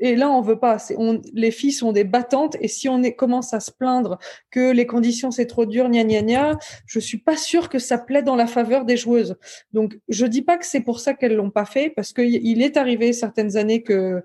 et 0.00 0.14
là, 0.14 0.30
on 0.30 0.40
veut 0.40 0.58
pas. 0.58 0.78
On, 0.96 1.20
les 1.32 1.50
filles 1.50 1.72
sont 1.72 1.92
des 1.92 2.04
battantes. 2.04 2.56
Et 2.60 2.68
si 2.68 2.88
on 2.88 3.02
est, 3.02 3.14
commence 3.14 3.52
à 3.52 3.60
se 3.60 3.70
plaindre 3.70 4.18
que 4.50 4.70
les 4.70 4.86
conditions 4.86 5.30
c'est 5.30 5.46
trop 5.46 5.66
dur, 5.66 5.88
gna 5.88 6.04
gna 6.04 6.22
gna, 6.22 6.58
je 6.86 7.00
suis 7.00 7.18
pas 7.18 7.36
sûre 7.36 7.68
que 7.68 7.78
ça 7.78 7.98
plaît 7.98 8.22
dans 8.22 8.36
la 8.36 8.46
faveur 8.46 8.84
des 8.84 8.96
joueuses. 8.96 9.36
Donc, 9.72 9.98
je 10.08 10.26
dis 10.26 10.42
pas 10.42 10.56
que 10.56 10.66
c'est 10.66 10.80
pour 10.80 11.00
ça 11.00 11.14
qu'elles 11.14 11.34
l'ont 11.34 11.50
pas 11.50 11.64
fait, 11.64 11.90
parce 11.90 12.12
qu'il 12.12 12.62
est 12.62 12.76
arrivé 12.76 13.12
certaines 13.12 13.56
années 13.56 13.82
que, 13.82 14.22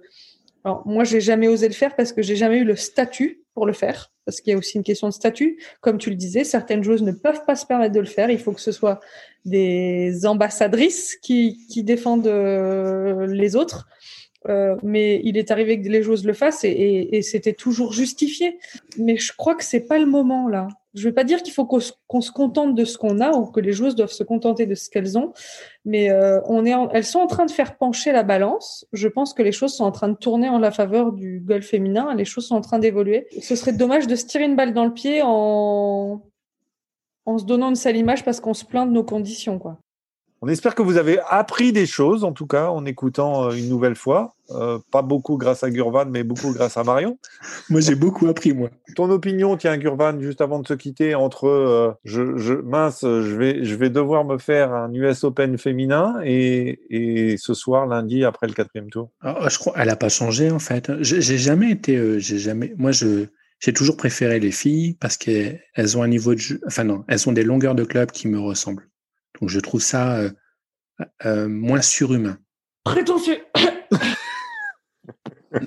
alors 0.63 0.84
moi, 0.86 1.04
j'ai 1.04 1.19
jamais 1.19 1.47
osé 1.47 1.67
le 1.67 1.73
faire 1.73 1.95
parce 1.95 2.13
que 2.13 2.21
j'ai 2.21 2.36
jamais 2.36 2.58
eu 2.58 2.63
le 2.63 2.76
statut 2.76 3.41
pour 3.54 3.65
le 3.65 3.73
faire, 3.73 4.12
parce 4.26 4.41
qu'il 4.41 4.52
y 4.52 4.56
a 4.56 4.58
aussi 4.58 4.78
une 4.78 4.84
question 4.84 5.08
de 5.08 5.13
statut. 5.13 5.60
Comme 5.82 5.97
tu 5.97 6.10
le 6.10 6.15
disais, 6.15 6.43
certaines 6.43 6.84
joueuses 6.84 7.04
ne 7.04 7.12
peuvent 7.12 7.43
pas 7.45 7.56
se 7.56 7.65
permettre 7.65 7.93
de 7.93 7.99
le 7.99 8.06
faire. 8.06 8.30
Il 8.30 8.39
faut 8.39 8.54
que 8.54 8.62
ce 8.62 8.71
soit 8.71 8.99
des 9.45 10.26
ambassadrices 10.26 11.17
qui, 11.17 11.67
qui 11.69 11.84
défendent 11.84 12.28
euh, 12.28 13.28
les 13.28 13.56
autres. 13.56 13.88
Euh, 14.49 14.75
mais 14.84 15.21
il 15.23 15.38
est 15.38 15.51
arrivé 15.51 15.82
que 15.82 15.88
les 15.88 16.03
joueuses 16.03 16.25
le 16.25 16.34
fassent 16.34 16.63
et, 16.63 17.21
c'était 17.21 17.53
toujours 17.53 17.93
justifié. 17.93 18.60
Mais 18.97 19.17
je 19.17 19.34
crois 19.36 19.56
que 19.56 19.63
c'est 19.63 19.88
pas 19.88 19.99
le 19.99 20.06
moment 20.06 20.47
là. 20.47 20.67
Je 20.93 21.06
vais 21.06 21.13
pas 21.13 21.23
dire 21.23 21.41
qu'il 21.41 21.53
faut 21.53 21.65
qu'on 21.65 21.79
se, 21.79 22.32
contente 22.32 22.75
de 22.75 22.86
ce 22.86 22.99
qu'on 22.99 23.19
a 23.19 23.32
ou 23.32 23.47
que 23.47 23.60
les 23.60 23.71
joueuses 23.71 23.95
doivent 23.95 24.12
se 24.12 24.23
contenter 24.23 24.67
de 24.67 24.75
ce 24.75 24.91
qu'elles 24.91 25.17
ont, 25.17 25.34
mais 25.86 26.12
euh, 26.12 26.39
elles 26.93 27.03
sont 27.03 27.19
en 27.19 27.25
train 27.25 27.45
de 27.45 27.51
faire 27.51 27.77
pencher 27.77 28.12
la 28.12 28.21
balance. 28.21 28.86
Je 28.93 29.08
pense 29.08 29.34
que 29.34 29.41
les 29.41 29.51
choses 29.51 29.73
sont 29.73 29.86
en 29.86 29.91
train 29.91 30.10
de 30.10 30.15
tourner 30.15 30.49
en 30.49 30.60
la 30.60 30.69
faveur 30.69 31.12
du 31.12 31.39
golf 31.39 31.65
féminin. 31.65 32.13
Les 32.13 32.25
choses 32.25 32.47
sont 32.47 32.56
en 32.56 32.62
train 32.62 32.77
d'évoluer. 32.77 33.25
Ce 33.41 33.56
serait 33.56 33.73
dommage 33.73 34.06
de 34.06 34.15
se 34.15 34.25
tirer 34.25 34.43
une 34.43 34.56
balle 34.56 34.73
dans 34.73 34.86
le 34.86 34.93
pied 34.93 35.21
en 35.23 36.21
en 37.25 37.38
se 37.38 37.45
donnant 37.45 37.69
une 37.69 37.75
sale 37.75 37.97
image 37.97 38.23
parce 38.23 38.39
qu'on 38.39 38.53
se 38.53 38.65
plaint 38.65 38.88
de 38.88 38.93
nos 38.93 39.03
conditions, 39.03 39.60
quoi. 39.60 39.79
On 40.45 40.49
espère 40.49 40.75
que 40.75 40.82
vous 40.82 40.97
avez 40.97 41.19
appris 41.29 41.71
des 41.71 41.86
choses, 41.86 42.25
en 42.25 42.34
tout 42.34 42.47
cas, 42.47 42.67
en 42.67 42.84
écoutant 42.84 43.45
euh, 43.45 43.51
une 43.51 43.69
nouvelle 43.69 43.95
fois. 43.95 44.36
Euh, 44.49 44.77
pas 44.91 45.01
beaucoup 45.01 45.38
grâce 45.38 45.63
à 45.63 45.69
Gurvan, 45.69 46.08
mais 46.08 46.25
beaucoup 46.25 46.51
grâce 46.51 46.75
à 46.75 46.84
Marion. 46.84 47.17
moi, 47.69 47.79
j'ai 47.79 47.95
beaucoup 47.95 48.27
appris, 48.27 48.51
moi. 48.51 48.69
Ton 48.97 49.10
opinion, 49.10 49.56
tiens, 49.56 49.77
Gurvan, 49.77 50.19
juste 50.19 50.41
avant 50.41 50.60
de 50.60 50.67
se 50.67 50.73
quitter, 50.73 51.15
entre 51.15 51.47
euh, 51.47 51.93
je, 52.03 52.56
mince, 52.56 53.03
je 53.03 53.36
vais, 53.38 53.63
je 53.63 53.75
vais 53.75 53.89
devoir 53.89 54.25
me 54.25 54.38
faire 54.38 54.73
un 54.73 54.93
US 54.93 55.23
Open 55.23 55.58
féminin 55.58 56.19
et, 56.25 57.38
ce 57.39 57.53
soir, 57.53 57.88
lundi, 57.88 58.25
après 58.25 58.47
le 58.47 58.53
quatrième 58.53 58.89
tour. 58.89 59.12
Ah, 59.21 59.47
je 59.47 59.58
crois, 59.58 59.71
elle 59.77 59.88
n'a 59.88 59.95
pas 59.95 60.10
changé, 60.10 60.51
en 60.51 60.60
fait. 60.60 60.91
J'ai 60.99 61.38
jamais 61.38 61.71
été, 61.71 62.19
j'ai 62.19 62.38
jamais, 62.38 62.73
moi, 62.77 62.91
je, 62.91 63.27
j'ai 63.62 63.71
toujours 63.71 63.95
préféré 63.95 64.41
les 64.41 64.51
filles 64.51 64.97
parce 64.99 65.15
qu'elles 65.15 65.97
ont 65.97 66.03
un 66.03 66.10
niveau 66.10 66.34
de 66.34 66.39
jeu, 66.39 66.60
enfin 66.67 66.84
non, 66.84 67.06
elles 67.08 67.29
ont 67.29 67.32
des 67.32 67.45
longueurs 67.45 67.75
de 67.75 67.86
club 67.86 68.12
qui 68.12 68.27
me 68.27 68.41
ressemblent. 68.41 68.89
Donc 69.43 69.49
je 69.49 69.60
trouve 69.60 69.82
ça 69.82 70.19
euh, 70.19 70.29
euh, 71.25 71.49
moins 71.49 71.82
surhumain. 71.82 72.38
Prétentieux. 72.86 73.39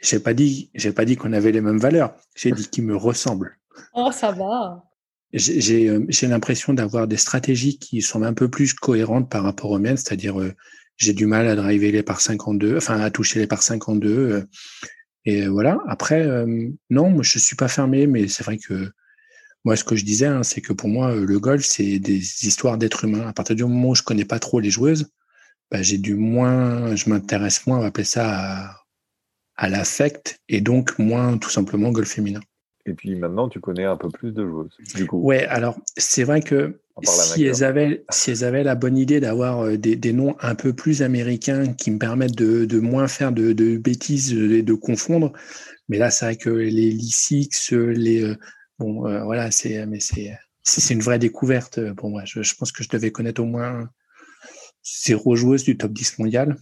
j'ai 0.00 0.20
pas 0.20 0.34
dit, 0.34 0.70
j'ai 0.72 0.92
pas 0.92 1.04
dit 1.04 1.16
qu'on 1.16 1.32
avait 1.32 1.50
les 1.50 1.60
mêmes 1.60 1.80
valeurs. 1.80 2.14
J'ai 2.36 2.52
dit 2.52 2.68
qu'ils 2.68 2.84
me 2.84 2.94
ressemblent. 2.94 3.58
Oh, 3.92 4.12
ça 4.12 4.30
va. 4.30 4.84
J'ai 5.32 5.88
euh, 5.88 6.06
l'impression 6.22 6.74
d'avoir 6.74 7.08
des 7.08 7.16
stratégies 7.16 7.80
qui 7.80 8.02
sont 8.02 8.22
un 8.22 8.34
peu 8.34 8.48
plus 8.48 8.72
cohérentes 8.72 9.28
par 9.28 9.42
rapport 9.42 9.72
aux 9.72 9.80
miennes, 9.80 9.96
c'est-à-dire 9.96 10.36
j'ai 10.96 11.12
du 11.12 11.26
mal 11.26 11.48
à 11.48 11.56
driver 11.56 11.90
les 11.90 12.04
par 12.04 12.20
52, 12.20 12.76
enfin 12.76 13.00
à 13.00 13.10
toucher 13.10 13.40
les 13.40 13.48
par 13.48 13.64
52. 13.64 14.46
et 15.24 15.48
voilà. 15.48 15.80
Après, 15.88 16.24
non, 16.88 17.10
moi 17.10 17.24
je 17.24 17.40
suis 17.40 17.56
pas 17.56 17.66
fermé, 17.66 18.06
mais 18.06 18.28
c'est 18.28 18.44
vrai 18.44 18.58
que 18.58 18.92
moi, 19.64 19.76
ce 19.76 19.84
que 19.84 19.94
je 19.94 20.04
disais, 20.04 20.26
hein, 20.26 20.42
c'est 20.42 20.60
que 20.60 20.72
pour 20.72 20.88
moi, 20.88 21.14
le 21.14 21.38
golf, 21.38 21.64
c'est 21.64 21.98
des 21.98 22.46
histoires 22.46 22.78
d'êtres 22.78 23.04
humains. 23.04 23.28
À 23.28 23.32
partir 23.32 23.54
du 23.54 23.62
moment 23.62 23.90
où 23.90 23.94
je 23.94 24.02
connais 24.02 24.24
pas 24.24 24.40
trop 24.40 24.58
les 24.58 24.70
joueuses, 24.70 25.08
bah, 25.70 25.82
j'ai 25.82 25.98
du 25.98 26.14
moins, 26.14 26.94
je 26.96 27.08
m'intéresse 27.08 27.66
moins, 27.66 27.78
on 27.78 27.80
va 27.80 27.86
appeler 27.86 28.04
ça 28.04 28.76
à, 29.56 29.68
l'affect, 29.68 30.40
et 30.48 30.60
donc 30.60 30.98
moins 30.98 31.38
tout 31.38 31.50
simplement 31.50 31.90
golf 31.92 32.10
féminin. 32.10 32.40
Et 32.84 32.94
puis 32.94 33.14
maintenant, 33.14 33.48
tu 33.48 33.60
connais 33.60 33.84
un 33.84 33.96
peu 33.96 34.08
plus 34.08 34.32
de 34.32 34.44
joueuses. 34.44 34.76
Du 34.96 35.06
coup. 35.06 35.18
Ouais, 35.18 35.46
alors 35.46 35.78
c'est 35.96 36.24
vrai 36.24 36.40
que 36.42 36.80
si 37.04 37.44
elles, 37.44 37.62
avaient, 37.62 38.04
si 38.10 38.32
elles 38.32 38.42
avaient 38.42 38.64
la 38.64 38.74
bonne 38.74 38.98
idée 38.98 39.20
d'avoir 39.20 39.60
euh, 39.60 39.78
des, 39.78 40.12
noms 40.12 40.36
un 40.40 40.56
peu 40.56 40.72
plus 40.72 41.02
américains 41.02 41.72
qui 41.72 41.92
me 41.92 41.98
permettent 41.98 42.34
de, 42.34 42.80
moins 42.80 43.06
faire 43.06 43.30
de, 43.30 43.76
bêtises 43.76 44.32
et 44.32 44.62
de, 44.62 44.74
confondre, 44.74 45.32
mais 45.88 45.98
là, 45.98 46.10
c'est 46.10 46.24
vrai 46.24 46.36
que 46.36 46.50
les 46.50 46.90
Lissix, 46.90 47.70
les 47.70 48.24
euh, 48.24 48.36
Bon, 48.78 49.06
euh, 49.06 49.22
voilà, 49.24 49.50
c'est, 49.50 49.86
mais 49.86 50.00
c'est, 50.00 50.36
c'est 50.62 50.94
une 50.94 51.02
vraie 51.02 51.18
découverte 51.18 51.92
pour 51.94 52.10
moi. 52.10 52.22
Je, 52.24 52.54
pense 52.54 52.72
que 52.72 52.82
je 52.82 52.88
devais 52.88 53.12
connaître 53.12 53.42
au 53.42 53.46
moins 53.46 53.88
zéro 55.04 55.36
joueuse 55.36 55.64
du 55.64 55.76
top 55.76 55.92
10 55.92 56.18
mondial, 56.18 56.56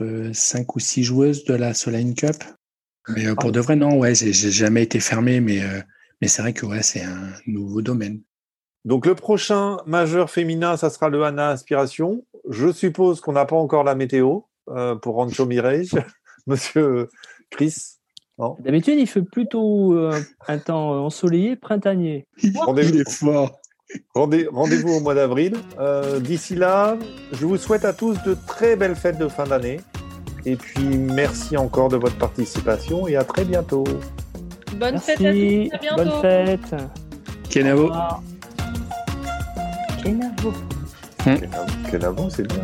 euh, 0.00 0.32
cinq 0.32 0.76
ou 0.76 0.80
six 0.80 1.04
joueuses 1.04 1.44
de 1.44 1.54
la 1.54 1.74
Solheim 1.74 2.14
Cup. 2.14 2.36
Mais 3.08 3.26
euh, 3.26 3.34
pour 3.34 3.52
de 3.52 3.60
vrai, 3.60 3.76
non, 3.76 3.98
ouais, 3.98 4.14
j'ai, 4.14 4.32
jamais 4.32 4.82
été 4.82 5.00
fermé, 5.00 5.40
mais, 5.40 5.62
mais 6.20 6.28
c'est 6.28 6.42
vrai 6.42 6.52
que 6.52 6.66
ouais, 6.66 6.82
c'est 6.82 7.02
un 7.02 7.32
nouveau 7.46 7.82
domaine. 7.82 8.20
Donc 8.84 9.06
le 9.06 9.14
prochain 9.14 9.78
majeur 9.86 10.30
féminin, 10.30 10.76
ça 10.76 10.90
sera 10.90 11.08
le 11.08 11.22
Hana 11.24 11.50
Inspiration. 11.50 12.24
Je 12.48 12.72
suppose 12.72 13.20
qu'on 13.20 13.32
n'a 13.32 13.44
pas 13.44 13.56
encore 13.56 13.84
la 13.84 13.96
météo 13.96 14.40
pour 15.02 15.14
Rancho 15.16 15.46
Mirage. 15.46 15.90
Monsieur 16.46 17.08
Chris, 17.50 17.95
D'habitude, 18.60 18.98
il 18.98 19.06
fait 19.06 19.22
plutôt 19.22 19.94
euh, 19.94 20.20
un 20.46 20.58
temps 20.58 21.04
ensoleillé, 21.04 21.56
printanier. 21.56 22.26
Rendez-vous 22.54 23.02
Rendez, 24.14 24.48
vous 24.48 24.94
au 24.94 25.00
mois 25.00 25.14
d'avril. 25.14 25.54
Euh, 25.78 26.18
d'ici 26.20 26.54
là, 26.54 26.96
je 27.32 27.46
vous 27.46 27.56
souhaite 27.56 27.84
à 27.84 27.92
tous 27.92 28.22
de 28.24 28.36
très 28.46 28.76
belles 28.76 28.96
fêtes 28.96 29.18
de 29.18 29.28
fin 29.28 29.44
d'année. 29.44 29.80
Et 30.44 30.56
puis, 30.56 30.98
merci 30.98 31.56
encore 31.56 31.88
de 31.88 31.96
votre 31.96 32.18
participation 32.18 33.08
et 33.08 33.16
à 33.16 33.24
très 33.24 33.44
bientôt. 33.44 33.84
Bonne 34.78 34.98
fête 34.98 35.20
à 35.20 35.32
tous. 35.32 35.68
À 35.72 35.78
bientôt. 35.78 35.96
Bonne 35.96 36.20
fête. 36.20 36.74
Kenavo. 37.48 37.90
Kenavo. 40.02 40.52
Kenavo, 41.90 42.30
c'est 42.30 42.46
bien. 42.46 42.62